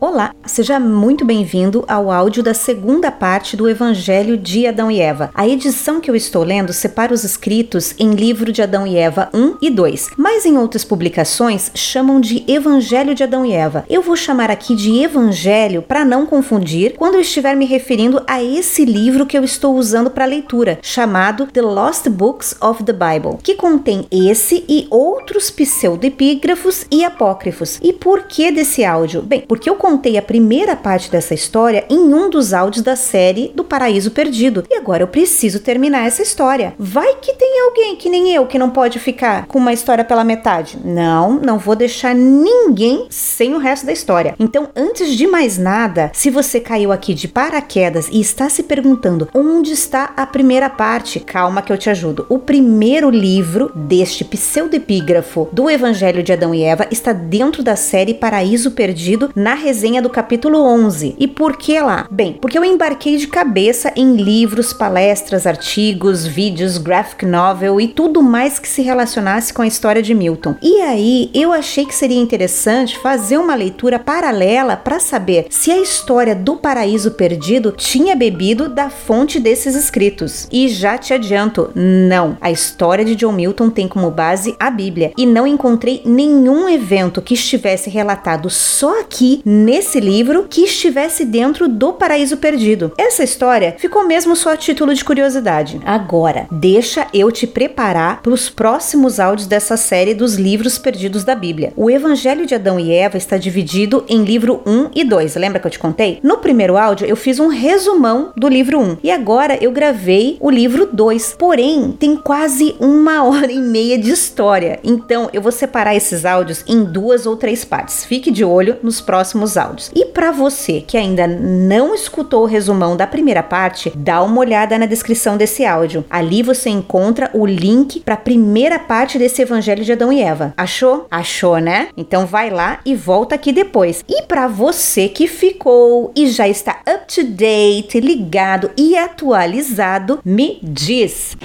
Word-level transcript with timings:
Olá, 0.00 0.32
seja 0.46 0.78
muito 0.78 1.24
bem-vindo 1.24 1.84
ao 1.88 2.08
áudio 2.08 2.40
da 2.40 2.54
segunda 2.54 3.10
parte 3.10 3.56
do 3.56 3.68
Evangelho 3.68 4.36
de 4.36 4.64
Adão 4.64 4.88
e 4.88 5.00
Eva. 5.00 5.28
A 5.34 5.48
edição 5.48 6.00
que 6.00 6.08
eu 6.08 6.14
estou 6.14 6.44
lendo 6.44 6.72
separa 6.72 7.12
os 7.12 7.24
escritos 7.24 7.96
em 7.98 8.12
livro 8.12 8.52
de 8.52 8.62
Adão 8.62 8.86
e 8.86 8.96
Eva 8.96 9.28
1 9.34 9.56
e 9.60 9.68
2, 9.68 10.10
mas 10.16 10.46
em 10.46 10.56
outras 10.56 10.84
publicações 10.84 11.72
chamam 11.74 12.20
de 12.20 12.44
Evangelho 12.46 13.12
de 13.12 13.24
Adão 13.24 13.44
e 13.44 13.52
Eva. 13.52 13.84
Eu 13.90 14.00
vou 14.00 14.14
chamar 14.14 14.52
aqui 14.52 14.76
de 14.76 15.02
Evangelho 15.02 15.82
para 15.82 16.04
não 16.04 16.24
confundir 16.24 16.94
quando 16.96 17.16
eu 17.16 17.20
estiver 17.20 17.56
me 17.56 17.66
referindo 17.66 18.22
a 18.28 18.40
esse 18.40 18.84
livro 18.84 19.26
que 19.26 19.36
eu 19.36 19.42
estou 19.42 19.74
usando 19.74 20.10
para 20.10 20.24
leitura, 20.26 20.78
chamado 20.80 21.48
The 21.48 21.62
Lost 21.62 22.08
Books 22.08 22.54
of 22.60 22.84
the 22.84 22.92
Bible, 22.92 23.38
que 23.42 23.56
contém 23.56 24.06
esse 24.12 24.64
e 24.68 24.86
outros 24.90 25.50
pseudepígrafos 25.50 26.86
e 26.88 27.02
apócrifos. 27.02 27.80
E 27.82 27.92
por 27.92 28.28
que 28.28 28.52
desse 28.52 28.84
áudio? 28.84 29.22
Bem, 29.22 29.40
porque 29.40 29.68
eu 29.68 29.87
contei 29.88 30.18
a 30.18 30.22
primeira 30.22 30.76
parte 30.76 31.10
dessa 31.10 31.32
história 31.32 31.86
em 31.88 32.12
um 32.12 32.28
dos 32.28 32.52
áudios 32.52 32.84
da 32.84 32.94
série 32.94 33.50
do 33.54 33.64
Paraíso 33.64 34.10
Perdido. 34.10 34.64
E 34.68 34.74
agora 34.74 35.02
eu 35.02 35.08
preciso 35.08 35.60
terminar 35.60 36.06
essa 36.06 36.20
história. 36.20 36.74
Vai 36.78 37.14
que 37.14 37.32
tem 37.32 37.62
alguém 37.62 37.96
que 37.96 38.10
nem 38.10 38.34
eu 38.34 38.44
que 38.44 38.58
não 38.58 38.68
pode 38.68 38.98
ficar 38.98 39.46
com 39.46 39.58
uma 39.58 39.72
história 39.72 40.04
pela 40.04 40.22
metade. 40.22 40.78
Não, 40.84 41.40
não 41.40 41.58
vou 41.58 41.74
deixar 41.74 42.14
ninguém 42.14 43.06
sem 43.08 43.54
o 43.54 43.58
resto 43.58 43.86
da 43.86 43.92
história. 43.92 44.34
Então, 44.38 44.68
antes 44.76 45.16
de 45.16 45.26
mais 45.26 45.56
nada, 45.56 46.10
se 46.12 46.28
você 46.28 46.60
caiu 46.60 46.92
aqui 46.92 47.14
de 47.14 47.26
paraquedas 47.26 48.10
e 48.12 48.20
está 48.20 48.50
se 48.50 48.64
perguntando 48.64 49.26
onde 49.32 49.72
está 49.72 50.12
a 50.18 50.26
primeira 50.26 50.68
parte, 50.68 51.18
calma 51.18 51.62
que 51.62 51.72
eu 51.72 51.78
te 51.78 51.88
ajudo. 51.88 52.26
O 52.28 52.38
primeiro 52.38 53.08
livro 53.08 53.72
deste 53.74 54.22
pseudepígrafo 54.22 55.48
do 55.50 55.70
Evangelho 55.70 56.22
de 56.22 56.34
Adão 56.34 56.54
e 56.54 56.62
Eva 56.62 56.86
está 56.90 57.14
dentro 57.14 57.62
da 57.62 57.74
série 57.74 58.12
Paraíso 58.12 58.72
Perdido 58.72 59.30
na 59.34 59.54
resenha 59.54 59.77
resenha 59.78 60.02
do 60.02 60.10
capítulo 60.10 60.60
11. 60.60 61.14
E 61.20 61.28
por 61.28 61.56
que 61.56 61.80
lá? 61.80 62.08
Bem, 62.10 62.32
porque 62.32 62.58
eu 62.58 62.64
embarquei 62.64 63.16
de 63.16 63.28
cabeça 63.28 63.92
em 63.94 64.16
livros, 64.16 64.72
palestras, 64.72 65.46
artigos, 65.46 66.26
vídeos, 66.26 66.78
graphic 66.78 67.24
novel 67.24 67.80
e 67.80 67.86
tudo 67.86 68.20
mais 68.20 68.58
que 68.58 68.66
se 68.66 68.82
relacionasse 68.82 69.54
com 69.54 69.62
a 69.62 69.68
história 69.68 70.02
de 70.02 70.14
Milton. 70.14 70.56
E 70.60 70.80
aí 70.80 71.30
eu 71.32 71.52
achei 71.52 71.86
que 71.86 71.94
seria 71.94 72.18
interessante 72.18 72.98
fazer 72.98 73.38
uma 73.38 73.54
leitura 73.54 74.00
paralela 74.00 74.76
para 74.76 74.98
saber 74.98 75.46
se 75.48 75.70
a 75.70 75.78
história 75.78 76.34
do 76.34 76.56
paraíso 76.56 77.12
perdido 77.12 77.70
tinha 77.70 78.16
bebido 78.16 78.68
da 78.68 78.90
fonte 78.90 79.38
desses 79.38 79.76
escritos. 79.76 80.48
E 80.50 80.68
já 80.68 80.98
te 80.98 81.14
adianto, 81.14 81.70
não. 81.72 82.36
A 82.40 82.50
história 82.50 83.04
de 83.04 83.14
John 83.14 83.32
Milton 83.32 83.70
tem 83.70 83.86
como 83.86 84.10
base 84.10 84.56
a 84.58 84.72
Bíblia 84.72 85.12
e 85.16 85.24
não 85.24 85.46
encontrei 85.46 86.02
nenhum 86.04 86.68
evento 86.68 87.22
que 87.22 87.34
estivesse 87.34 87.88
relatado 87.88 88.50
só 88.50 89.00
aqui 89.00 89.40
nesse 89.68 90.00
livro 90.00 90.46
que 90.48 90.62
estivesse 90.62 91.26
dentro 91.26 91.68
do 91.68 91.92
Paraíso 91.92 92.38
Perdido. 92.38 92.90
Essa 92.96 93.22
história 93.22 93.76
ficou 93.76 94.06
mesmo 94.06 94.34
só 94.34 94.54
a 94.54 94.56
título 94.56 94.94
de 94.94 95.04
curiosidade. 95.04 95.78
Agora, 95.84 96.46
deixa 96.50 97.06
eu 97.12 97.30
te 97.30 97.46
preparar 97.46 98.22
para 98.22 98.32
os 98.32 98.48
próximos 98.48 99.20
áudios 99.20 99.46
dessa 99.46 99.76
série 99.76 100.14
dos 100.14 100.36
livros 100.36 100.78
perdidos 100.78 101.22
da 101.22 101.34
Bíblia. 101.34 101.74
O 101.76 101.90
Evangelho 101.90 102.46
de 102.46 102.54
Adão 102.54 102.80
e 102.80 102.94
Eva 102.94 103.18
está 103.18 103.36
dividido 103.36 104.06
em 104.08 104.24
livro 104.24 104.62
1 104.64 104.88
e 104.94 105.04
2. 105.04 105.36
Lembra 105.36 105.60
que 105.60 105.66
eu 105.66 105.70
te 105.70 105.78
contei? 105.78 106.18
No 106.22 106.38
primeiro 106.38 106.78
áudio 106.78 107.06
eu 107.06 107.14
fiz 107.14 107.38
um 107.38 107.48
resumão 107.48 108.32
do 108.34 108.48
livro 108.48 108.80
1 108.80 108.96
e 109.02 109.10
agora 109.10 109.58
eu 109.60 109.70
gravei 109.70 110.38
o 110.40 110.48
livro 110.48 110.88
2. 110.90 111.36
Porém, 111.38 111.92
tem 111.92 112.16
quase 112.16 112.74
uma 112.80 113.22
hora 113.28 113.52
e 113.52 113.58
meia 113.60 113.98
de 113.98 114.10
história. 114.10 114.80
Então, 114.82 115.28
eu 115.30 115.42
vou 115.42 115.52
separar 115.52 115.94
esses 115.94 116.24
áudios 116.24 116.64
em 116.66 116.84
duas 116.84 117.26
ou 117.26 117.36
três 117.36 117.66
partes. 117.66 118.06
Fique 118.06 118.30
de 118.30 118.42
olho 118.42 118.78
nos 118.82 119.02
próximos 119.02 119.57
áudios. 119.58 119.90
E 119.94 120.06
para 120.06 120.30
você 120.30 120.80
que 120.80 120.96
ainda 120.96 121.26
não 121.26 121.94
escutou 121.94 122.42
o 122.42 122.46
resumão 122.46 122.96
da 122.96 123.06
primeira 123.06 123.42
parte, 123.42 123.92
dá 123.94 124.22
uma 124.22 124.40
olhada 124.40 124.78
na 124.78 124.86
descrição 124.86 125.36
desse 125.36 125.64
áudio. 125.64 126.04
Ali 126.08 126.42
você 126.42 126.70
encontra 126.70 127.30
o 127.34 127.44
link 127.44 128.00
para 128.00 128.14
a 128.14 128.18
primeira 128.18 128.78
parte 128.78 129.18
desse 129.18 129.42
Evangelho 129.42 129.84
de 129.84 129.92
Adão 129.92 130.12
e 130.12 130.22
Eva. 130.22 130.54
Achou? 130.56 131.06
Achou, 131.10 131.58
né? 131.58 131.88
Então 131.96 132.24
vai 132.24 132.50
lá 132.50 132.80
e 132.84 132.94
volta 132.94 133.34
aqui 133.34 133.52
depois. 133.52 134.04
E 134.08 134.22
para 134.22 134.46
você 134.46 135.08
que 135.08 135.26
ficou 135.26 136.12
e 136.14 136.28
já 136.28 136.48
está 136.48 136.80
up 136.88 137.12
to 137.12 137.24
date, 137.24 138.00
ligado 138.00 138.70
e 138.76 138.96
atualizado, 138.96 140.20
me 140.24 140.58
diz. 140.62 141.36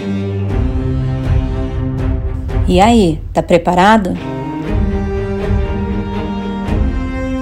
E 2.68 2.80
aí, 2.80 3.20
tá 3.34 3.44
preparado? 3.44 4.14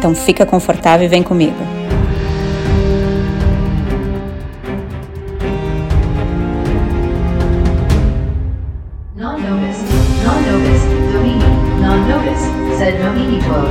Então 0.02 0.16
fica 0.16 0.48
confortável 0.48 1.06
e 1.06 1.08
vem 1.08 1.22
comigo. 1.22 1.54
Domini, 12.80 12.80
sed 12.80 12.98
tuo. 12.98 13.68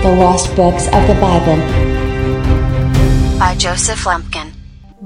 The 0.00 0.08
Lost 0.16 0.48
Books 0.54 0.86
of 0.86 1.06
the 1.06 1.14
Bible. 1.20 1.60
by 3.38 3.54
Joseph 3.58 4.06
Lumpkin. 4.06 4.53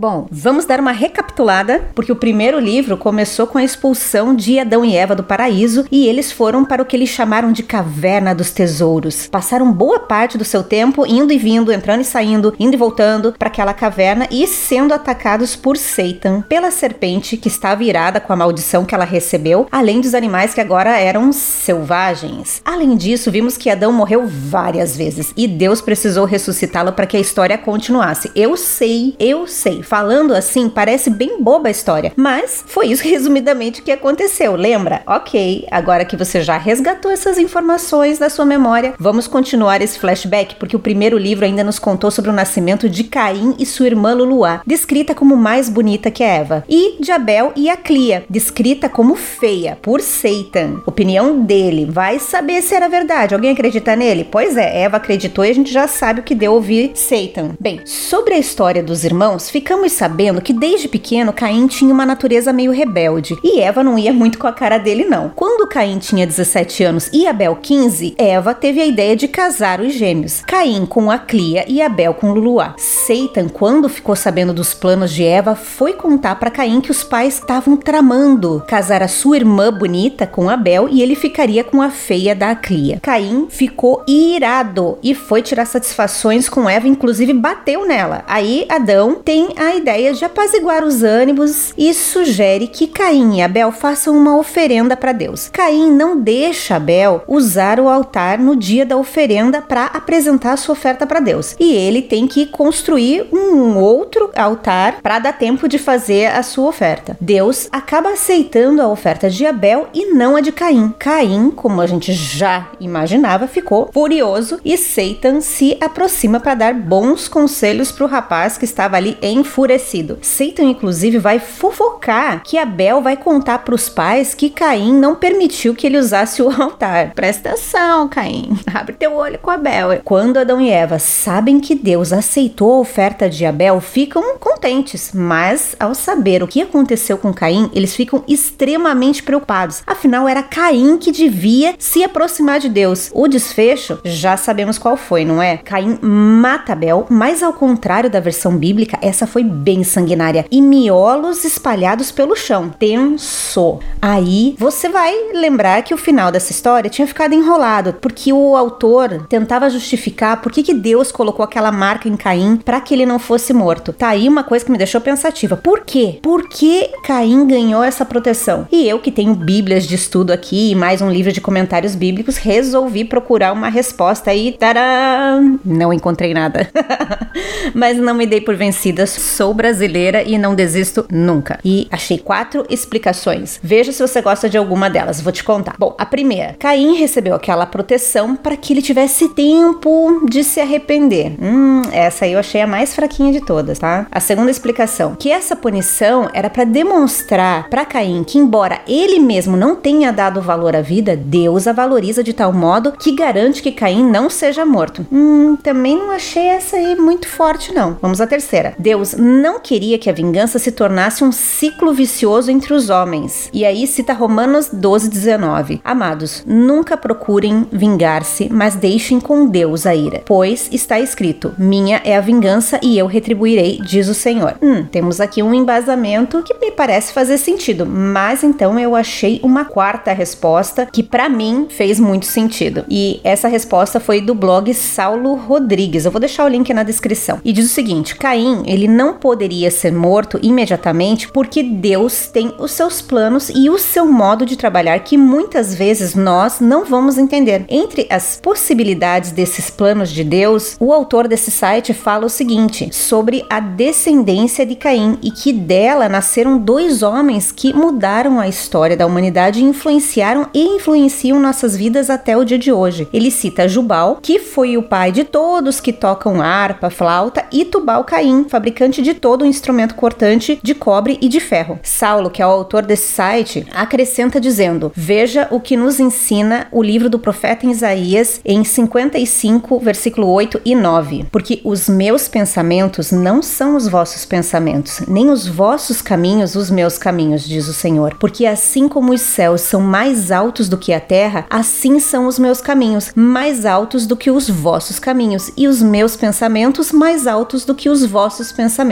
Bom, 0.01 0.29
vamos 0.31 0.65
dar 0.65 0.79
uma 0.79 0.93
recapitulada, 0.93 1.89
porque 1.93 2.13
o 2.13 2.15
primeiro 2.15 2.61
livro 2.61 2.97
começou 2.97 3.49
com 3.49 3.59
a 3.59 3.65
expulsão 3.65 4.33
de 4.33 4.57
Adão 4.57 4.85
e 4.85 4.97
Eva 4.97 5.13
do 5.13 5.25
paraíso 5.25 5.85
e 5.91 6.07
eles 6.07 6.31
foram 6.31 6.65
para 6.65 6.81
o 6.81 6.87
que 6.87 6.95
eles 6.95 7.09
chamaram 7.09 7.51
de 7.51 7.65
caverna 7.65 8.33
dos 8.33 8.53
tesouros. 8.53 9.27
Passaram 9.27 9.73
boa 9.73 9.99
parte 9.99 10.39
do 10.39 10.45
seu 10.45 10.63
tempo 10.63 11.05
indo 11.05 11.33
e 11.33 11.37
vindo, 11.37 11.73
entrando 11.73 12.03
e 12.03 12.05
saindo, 12.05 12.55
indo 12.61 12.75
e 12.75 12.77
voltando 12.77 13.35
para 13.37 13.49
aquela 13.49 13.75
caverna 13.75 14.29
e 14.31 14.47
sendo 14.47 14.95
atacados 14.95 15.57
por 15.57 15.77
Satan, 15.77 16.43
pela 16.43 16.71
serpente 16.71 17.37
que 17.37 17.49
estava 17.49 17.83
irada 17.83 18.21
com 18.21 18.33
a 18.33 18.37
maldição 18.37 18.85
que 18.85 18.95
ela 18.95 19.05
recebeu, 19.05 19.67
além 19.69 20.01
dos 20.01 20.15
animais 20.15 20.55
que 20.55 20.61
agora 20.61 20.97
eram 20.97 21.33
selvagens. 21.33 22.63
Além 22.65 22.97
disso, 22.97 23.33
vimos 23.33 23.57
que 23.57 23.69
Adão 23.69 23.93
morreu 23.93 24.29
várias 24.29 24.97
vezes 24.97 25.35
e 25.37 25.49
Deus 25.49 25.81
precisou 25.81 26.25
ressuscitá-lo 26.25 26.93
para 26.93 27.05
que 27.05 27.17
a 27.17 27.21
história 27.21 27.59
continuasse. 27.59 28.31
Eu 28.37 28.57
sei, 28.57 29.17
eu 29.19 29.45
sei 29.49 29.83
falando 29.89 30.35
assim, 30.35 30.69
parece 30.69 31.09
bem 31.09 31.43
boba 31.43 31.69
a 31.69 31.71
história, 31.71 32.13
mas 32.15 32.63
foi 32.67 32.89
isso 32.89 33.03
resumidamente 33.03 33.81
que 33.81 33.91
aconteceu, 33.91 34.55
lembra? 34.55 35.03
Ok, 35.07 35.67
agora 35.71 36.05
que 36.05 36.17
você 36.17 36.43
já 36.43 36.59
resgatou 36.59 37.11
essas 37.11 37.39
informações 37.39 38.19
da 38.19 38.29
sua 38.29 38.45
memória, 38.45 38.93
vamos 38.99 39.27
continuar 39.27 39.81
esse 39.81 39.99
flashback, 39.99 40.57
porque 40.57 40.77
o 40.77 40.81
primeiro 40.81 41.17
livro 41.17 41.47
ainda 41.47 41.65
nos 41.65 41.79
contou 41.79 42.11
sobre 42.11 42.31
o 42.31 42.35
nascimento 42.35 42.89
de 42.89 43.05
Caim 43.05 43.55
e 43.59 43.65
sua 43.65 43.87
irmã 43.87 44.13
Luluá, 44.13 44.61
descrita 44.67 45.15
como 45.15 45.37
mais 45.37 45.71
bonita 45.71 46.11
que 46.11 46.23
Eva, 46.23 46.65
e 46.69 47.01
de 47.01 47.11
Abel 47.11 47.53
e 47.57 47.71
Aclia, 47.71 48.25
descrita 48.29 48.91
como 48.91 49.15
feia 49.15 49.79
por 49.81 50.03
Satan. 50.03 50.83
Opinião 50.85 51.41
dele, 51.41 51.87
vai 51.91 52.19
saber 52.19 52.61
se 52.61 52.75
era 52.75 52.89
verdade. 52.89 53.35
Alguém 53.35 53.53
acredita 53.53 53.97
nele? 53.97 54.29
Pois 54.31 54.55
é, 54.57 54.83
Eva 54.83 54.99
acreditou 54.99 55.45
e 55.45 55.51
a 55.51 55.55
gente 55.55 55.73
já 55.73 55.89
sabe 55.89 56.21
o 56.21 56.23
que 56.23 56.35
deu 56.35 56.53
ouvir 56.53 56.93
Satan. 56.95 57.57
Bem, 57.59 57.81
sobre 57.87 58.35
a 58.35 58.39
história 58.39 58.83
dos 58.83 59.03
irmãos, 59.03 59.49
ficamos 59.49 59.78
Ficamos 59.79 59.93
sabendo 59.93 60.43
que 60.43 60.53
desde 60.53 60.89
pequeno 60.89 61.33
Caim 61.33 61.69
tinha 61.69 61.95
uma 61.95 62.05
natureza 62.05 62.53
meio 62.53 62.73
rebelde 62.73 63.39
e 63.45 63.61
Eva 63.61 63.85
não 63.85 63.97
ia 63.97 64.13
muito 64.13 64.37
com 64.37 64.49
a 64.49 64.53
cara 64.53 64.77
dele, 64.77 65.05
não. 65.05 65.29
Quando 65.29 65.69
Caim 65.69 66.01
tinha 66.01 66.27
17 66.27 66.83
anos 66.83 67.09
e 67.13 67.29
Abel 67.29 67.55
15, 67.55 68.17
Eva 68.19 68.55
teve 68.55 68.81
a 68.81 68.87
ideia 68.87 69.15
de 69.15 69.29
casar 69.29 69.81
os 69.81 69.95
gêmeos, 69.95 70.43
Caim 70.49 70.85
com 70.85 71.13
Aclia 71.13 71.65
e 71.69 71.81
Abel 71.81 72.13
com 72.13 72.33
Luluá. 72.33 72.75
Satan, 72.77 73.49
quando 73.49 73.89
ficou 73.89 74.17
sabendo 74.17 74.53
dos 74.53 74.75
planos 74.75 75.13
de 75.13 75.23
Eva, 75.25 75.55
foi 75.55 75.93
contar 75.93 76.35
para 76.41 76.51
Caim 76.51 76.81
que 76.81 76.91
os 76.91 77.05
pais 77.05 77.35
estavam 77.35 77.77
tramando 77.77 78.65
casar 78.67 79.01
a 79.01 79.07
sua 79.07 79.37
irmã 79.37 79.73
bonita 79.73 80.27
com 80.27 80.51
Abel 80.51 80.89
e 80.91 81.01
ele 81.01 81.15
ficaria 81.15 81.63
com 81.63 81.81
a 81.81 81.89
feia 81.89 82.35
da 82.35 82.51
Aclia. 82.51 82.99
Caim 83.01 83.47
ficou 83.49 84.03
irado 84.09 84.99
e 85.05 85.15
foi 85.15 85.41
tirar 85.41 85.67
satisfações 85.67 86.49
com 86.49 86.69
Eva, 86.69 86.89
inclusive 86.89 87.33
bateu 87.33 87.87
nela. 87.87 88.25
Aí 88.27 88.67
Adão 88.69 89.15
tem 89.15 89.51
a 89.57 89.68
a 89.69 89.77
ideia 89.77 90.15
de 90.15 90.25
apaziguar 90.25 90.83
os 90.83 91.03
ânimos 91.03 91.75
e 91.77 91.93
sugere 91.93 92.67
que 92.67 92.87
Caim 92.87 93.37
e 93.37 93.43
Abel 93.43 93.71
façam 93.71 94.17
uma 94.17 94.37
oferenda 94.37 94.97
para 94.97 95.13
Deus. 95.13 95.51
Caim 95.53 95.93
não 95.93 96.19
deixa 96.19 96.77
Abel 96.77 97.23
usar 97.29 97.79
o 97.79 97.89
altar 97.89 98.39
no 98.39 98.57
dia 98.57 98.87
da 98.87 98.97
oferenda 98.97 99.61
para 99.61 99.85
apresentar 99.87 100.57
sua 100.57 100.73
oferta 100.73 101.07
para 101.07 101.21
Deus. 101.21 101.55
E 101.61 101.75
ele 101.75 102.01
tem 102.01 102.27
que 102.27 102.47
construir 102.47 103.27
um 103.31 103.77
outro 103.77 104.31
altar 104.35 105.03
para 105.03 105.19
dar 105.19 105.35
tempo 105.35 105.69
de 105.69 105.79
fazer 105.79 106.27
a 106.27 106.43
sua 106.43 106.69
oferta. 106.69 107.17
Deus 107.21 107.69
acaba 107.71 108.11
aceitando 108.11 108.81
a 108.81 108.89
oferta 108.89 109.29
de 109.29 109.45
Abel 109.45 109.89
e 109.93 110.07
não 110.07 110.35
a 110.35 110.41
de 110.41 110.51
Caim. 110.51 110.95
Caim, 110.99 111.51
como 111.51 111.83
a 111.83 111.87
gente 111.87 112.13
já 112.13 112.69
imaginava, 112.81 113.47
ficou 113.47 113.91
furioso 113.93 114.59
e 114.65 114.79
Satan 114.79 115.43
se 115.43 115.77
aproxima 115.79 116.41
para 116.41 116.55
dar 116.55 116.75
bons 116.75 117.29
conselhos 117.29 117.93
para 117.93 118.05
o 118.05 118.09
rapaz 118.09 118.57
que 118.57 118.65
estava 118.65 118.97
ali 118.97 119.19
em 119.21 119.45
enfurecido. 119.59 120.19
Satan, 120.23 120.65
inclusive, 120.65 121.19
vai 121.19 121.41
fofocar 121.41 122.43
que 122.45 122.57
Abel 122.57 123.03
vai 123.03 123.17
contar 123.17 123.59
para 123.59 123.75
os 123.75 123.89
pais 123.89 124.33
que 124.33 124.51
Caim 124.51 124.95
não 124.95 125.17
permitiu 125.17 125.75
que 125.75 125.85
ele 125.85 125.99
usasse 125.99 126.41
o 126.41 126.49
altar. 126.49 127.13
Presta 127.13 127.51
atenção, 127.51 128.09
Caim. 128.09 128.57
Abre 128.73 128.95
teu 128.95 129.15
olho 129.17 129.39
com 129.41 129.51
Abel. 129.51 130.01
Quando 130.05 130.37
Adão 130.37 130.61
e 130.61 130.71
Eva 130.71 131.01
sabem 131.01 131.59
que 131.59 131.75
Deus 131.75 132.13
aceitou 132.13 132.73
a 132.75 132.79
oferta 132.79 133.29
de 133.29 133.45
Abel, 133.45 133.81
ficam 133.81 134.39
contentes, 134.39 135.11
mas 135.13 135.75
ao 135.81 135.93
saber 135.93 136.41
o 136.41 136.47
que 136.47 136.63
aconteceu 136.63 137.19
com 137.19 137.35
Caim, 137.35 137.69
eles 137.75 137.97
ficam 137.97 138.23
extremamente 138.29 139.25
preocupados. 139.25 139.83
Afinal, 139.87 140.29
era 140.29 140.43
Caim 140.43 140.99
que 140.99 141.11
devia 141.11 141.75
se 141.79 142.05
aproximar 142.05 142.61
de 142.61 142.69
Deus. 142.69 143.11
O 143.13 143.27
desfecho 143.27 143.99
já 144.05 144.37
sabemos 144.37 144.79
qual 144.79 144.97
foi, 144.97 145.25
não 145.25 145.43
é? 145.43 145.57
Caim 145.57 145.99
mata 146.01 146.75
Abel, 146.75 147.07
mas 147.11 147.43
ao 147.43 147.53
contrário 147.53 148.09
da 148.09 148.21
versão 148.21 148.57
bíblica, 148.57 148.99
essa 149.03 149.27
foi 149.27 149.48
bem 149.49 149.83
sanguinária 149.83 150.45
e 150.51 150.61
miolos 150.61 151.45
espalhados 151.45 152.13
pelo 152.13 152.37
chão. 152.37 152.71
Tenso. 152.79 153.81
Aí 154.01 154.55
você 154.59 154.89
vai 154.89 155.15
lembrar 155.35 155.83
que 155.83 155.95
o 155.95 155.99
final 155.99 156.31
dessa 156.31 156.53
história 156.53 156.91
tinha 156.91 157.07
ficado 157.07 157.35
enrolado, 157.35 157.95
porque 157.95 158.33
o 158.33 158.57
autor 158.57 159.27
tentava 159.29 159.71
justificar 159.71 160.41
por 160.41 160.53
que, 160.53 160.63
que 160.63 160.75
Deus 160.75 161.11
colocou 161.11 161.45
aquela 161.45 161.73
marca 161.73 162.09
em 162.09 162.17
Caim 162.17 162.57
para 162.57 162.81
que 162.81 162.95
ele 162.95 163.07
não 163.07 163.19
fosse 163.19 163.53
morto. 163.53 163.93
Tá 163.93 164.09
aí 164.09 164.29
uma 164.29 164.45
coisa 164.45 164.65
que 164.65 164.71
me 164.71 164.79
deixou 164.79 165.01
pensativa. 165.01 165.57
Por 165.57 165.81
quê? 165.81 166.19
Por 166.23 166.49
que 166.49 166.91
Caim 167.05 167.47
ganhou 167.47 167.83
essa 167.83 168.05
proteção? 168.05 168.67
E 168.71 168.89
eu 168.89 168.99
que 168.99 169.11
tenho 169.11 169.35
bíblias 169.35 169.87
de 169.87 169.95
estudo 169.95 170.33
aqui 170.33 170.71
e 170.71 170.75
mais 170.75 171.01
um 171.01 171.11
livro 171.11 171.33
de 171.33 171.41
comentários 171.41 171.95
bíblicos, 171.95 172.37
resolvi 172.37 173.05
procurar 173.05 173.53
uma 173.53 173.69
resposta 173.69 174.35
e 174.35 174.53
tará, 174.53 175.41
não 175.65 175.93
encontrei 175.93 176.35
nada. 176.35 176.71
Mas 177.75 177.97
não 177.97 178.15
me 178.15 178.27
dei 178.27 178.41
por 178.41 178.55
vencida, 178.57 179.07
sou 179.29 179.55
brasileira 179.55 180.23
e 180.23 180.39
não 180.39 180.55
desisto 180.55 181.07
nunca. 181.11 181.61
E 181.65 181.87
achei 181.91 182.19
quatro 182.19 182.65
explicações. 182.69 183.61
Veja 183.63 183.93
se 183.93 184.03
você 184.03 184.21
gosta 184.21 184.49
de 184.49 184.59
alguma 184.59 184.89
delas, 184.91 185.21
vou 185.21 185.33
te 185.33 185.45
contar. 185.45 185.75
Bom, 185.79 185.95
a 185.99 186.07
primeira, 186.07 186.57
Caim 186.59 186.95
recebeu 186.95 187.35
aquela 187.35 187.67
proteção 187.67 188.35
para 188.35 188.57
que 188.57 188.73
ele 188.73 188.83
tivesse 188.83 189.29
tempo 189.29 190.27
de 190.29 190.43
se 190.43 190.61
arrepender. 190.61 191.37
Hum, 191.41 191.83
essa 191.93 192.25
aí 192.25 192.33
eu 192.33 192.41
achei 192.41 192.61
a 192.61 192.67
mais 192.67 192.95
fraquinha 192.95 193.33
de 193.33 193.41
todas, 193.41 193.79
tá? 193.79 194.07
A 194.11 194.21
segunda 194.21 194.51
explicação, 194.51 195.15
que 195.15 195.31
essa 195.31 195.55
punição 195.55 196.29
era 196.33 196.51
para 196.51 196.65
demonstrar 196.65 197.69
para 197.69 197.85
Caim 197.85 198.25
que 198.25 198.39
embora 198.39 198.81
ele 198.87 199.19
mesmo 199.19 199.57
não 199.57 199.77
tenha 199.77 200.13
dado 200.13 200.41
valor 200.41 200.75
à 200.75 200.81
vida, 200.81 201.17
Deus 201.17 201.67
a 201.67 201.73
valoriza 201.73 202.25
de 202.25 202.33
tal 202.33 202.53
modo 202.53 202.93
que 202.93 203.13
garante 203.13 203.63
que 203.63 203.73
Caim 203.73 204.03
não 204.03 204.31
seja 204.31 204.65
morto. 204.65 205.07
Hum, 205.13 205.57
também 205.63 205.97
não 205.97 206.11
achei 206.11 206.47
essa 206.47 206.77
aí 206.77 206.97
muito 206.97 207.29
forte 207.29 207.75
não. 207.75 207.97
Vamos 208.01 208.21
à 208.21 208.27
terceira. 208.27 208.75
Deus 208.79 209.15
não 209.19 209.61
queria 209.61 209.99
que 209.99 210.09
a 210.09 210.13
vingança 210.13 210.59
se 210.59 210.73
tornasse 210.73 211.25
um 211.25 211.33
ciclo 211.33 211.93
vicioso 211.93 212.51
entre 212.51 212.73
os 212.73 212.91
homens. 212.91 213.51
E 213.53 213.65
aí 213.65 213.87
cita 213.87 214.13
Romanos 214.13 214.71
12, 214.73 215.11
19. 215.11 215.81
Amados, 215.85 216.43
nunca 216.47 216.97
procurem 216.97 217.67
vingar-se, 217.71 218.49
mas 218.51 218.75
deixem 218.75 219.21
com 219.21 219.47
Deus 219.47 219.87
a 219.87 219.95
ira. 219.95 220.23
Pois 220.25 220.69
está 220.73 220.99
escrito: 221.01 221.55
Minha 221.59 222.01
é 222.05 222.17
a 222.17 222.21
vingança 222.21 222.79
e 222.83 222.99
eu 222.99 223.07
retribuirei, 223.07 223.79
diz 223.83 224.09
o 224.09 224.15
Senhor. 224.15 224.57
Hum, 224.63 224.85
temos 224.85 225.21
aqui 225.21 225.43
um 225.43 225.55
embasamento 225.55 226.43
que 226.43 226.55
me 226.55 226.71
parece 226.71 227.13
fazer 227.13 227.39
sentido, 227.39 227.85
mas 227.87 228.43
então 228.43 228.79
eu 228.79 228.95
achei 228.95 229.41
uma 229.43 229.65
quarta 229.65 230.13
resposta 230.13 230.87
que 230.87 231.03
para 231.03 231.29
mim 231.29 231.67
fez 231.69 231.99
muito 231.99 232.27
sentido. 232.27 232.85
E 232.89 233.21
essa 233.25 233.49
resposta 233.49 234.01
foi 234.01 234.21
do 234.21 234.35
blog 234.35 234.73
Saulo 234.75 235.35
Rodrigues. 235.35 236.05
Eu 236.05 236.11
vou 236.11 236.21
deixar 236.21 236.45
o 236.45 236.49
link 236.49 236.73
na 236.73 236.83
descrição. 236.83 237.41
E 237.45 237.53
diz 237.53 237.67
o 237.67 237.75
seguinte: 237.75 238.17
Caim, 238.17 238.63
ele 238.67 238.89
não 238.89 239.08
poderia 239.15 239.71
ser 239.71 239.93
morto 239.93 240.39
imediatamente 240.43 241.29
porque 241.31 241.63
Deus 241.63 242.27
tem 242.27 242.55
os 242.59 242.73
seus 242.73 243.01
planos 243.01 243.51
e 243.55 243.71
o 243.71 243.79
seu 243.79 244.07
modo 244.07 244.45
de 244.45 244.57
trabalhar 244.57 244.99
que 245.01 245.17
muitas 245.17 245.75
vezes 245.75 246.15
nós 246.15 246.61
não 246.61 246.85
vamos 246.85 247.19
entender. 247.19 247.65
Entre 247.69 248.07
as 248.11 248.39
possibilidades 248.43 249.31
desses 249.31 249.71
planos 249.71 250.11
de 250.11 250.25
Deus, 250.25 250.77
o 250.81 250.93
autor 250.93 251.29
desse 251.29 251.51
site 251.51 251.93
fala 251.95 252.27
o 252.27 252.31
seguinte 252.31 252.89
sobre 252.93 253.45
a 253.49 253.61
descendência 253.61 254.65
de 254.65 254.75
Caim 254.75 255.19
e 255.23 255.31
que 255.31 255.53
dela 255.53 256.09
nasceram 256.09 256.59
dois 256.59 257.03
homens 257.03 257.53
que 257.53 257.73
mudaram 257.73 258.41
a 258.41 258.49
história 258.49 258.97
da 258.97 259.07
humanidade 259.07 259.61
e 259.61 259.65
influenciaram 259.65 260.49
e 260.55 260.63
influenciam 260.77 261.39
nossas 261.39 261.77
vidas 261.77 262.11
até 262.11 262.37
o 262.37 262.45
dia 262.45 262.59
de 262.59 262.73
hoje. 262.73 263.09
Ele 263.13 263.31
cita 263.31 263.69
Jubal, 263.69 264.19
que 264.23 264.39
foi 264.39 264.77
o 264.77 264.83
pai 264.83 265.13
de 265.13 265.25
todos 265.25 265.81
que 265.81 265.93
tocam 265.93 266.41
harpa, 266.41 266.91
flauta, 266.91 267.45
e 267.53 267.65
Tubal 267.65 268.05
Caim, 268.05 268.47
fabricante 268.49 268.98
de 269.03 269.15
todo 269.15 269.43
o 269.43 269.47
instrumento 269.47 269.95
cortante 269.95 270.59
de 270.63 270.75
cobre 270.75 271.19
e 271.21 271.29
de 271.29 271.41
ferro. 271.41 271.79
Saulo, 271.83 272.31
que 272.31 272.43
é 272.43 272.47
o 272.47 272.51
autor 272.51 272.85
desse 272.85 273.13
site, 273.13 273.67
acrescenta 273.73 274.41
dizendo: 274.41 274.93
Veja 274.95 275.49
o 275.51 275.61
que 275.61 275.77
nos 275.77 276.01
ensina 276.01 276.67
o 276.71 276.83
livro 276.83 277.09
do 277.09 277.19
profeta 277.19 277.67
Isaías 277.67 278.41
em 278.45 278.65
55, 278.65 279.79
versículo 279.81 280.29
8 280.29 280.61
e 280.65 280.75
9. 280.75 281.27
Porque 281.31 281.61
os 281.65 281.89
meus 281.89 282.29
pensamentos 282.29 283.11
não 283.11 283.43
são 283.43 283.77
os 283.77 283.89
vossos 283.89 284.25
pensamentos, 284.25 285.01
nem 285.09 285.31
os 285.31 285.47
vossos 285.47 286.03
caminhos 286.03 286.55
os 286.55 286.71
meus 286.71 286.99
caminhos, 286.99 287.47
diz 287.47 287.69
o 287.69 287.73
Senhor. 287.73 288.17
Porque 288.19 288.47
assim 288.47 288.89
como 288.89 289.13
os 289.13 289.21
céus 289.21 289.63
são 289.63 289.81
mais 289.81 290.31
altos 290.31 290.69
do 290.69 290.77
que 290.77 290.93
a 290.93 291.01
terra, 291.01 291.47
assim 291.49 291.99
são 291.99 292.27
os 292.27 292.39
meus 292.39 292.61
caminhos, 292.61 293.13
mais 293.15 293.65
altos 293.65 294.07
do 294.07 294.17
que 294.17 294.31
os 294.31 294.49
vossos 294.49 294.99
caminhos, 294.99 295.51
e 295.57 295.67
os 295.67 295.83
meus 295.83 296.17
pensamentos 296.17 296.93
mais 296.93 297.27
altos 297.27 297.65
do 297.65 297.75
que 297.75 297.89
os 297.89 298.05
vossos 298.05 298.53
pensamentos. 298.53 298.88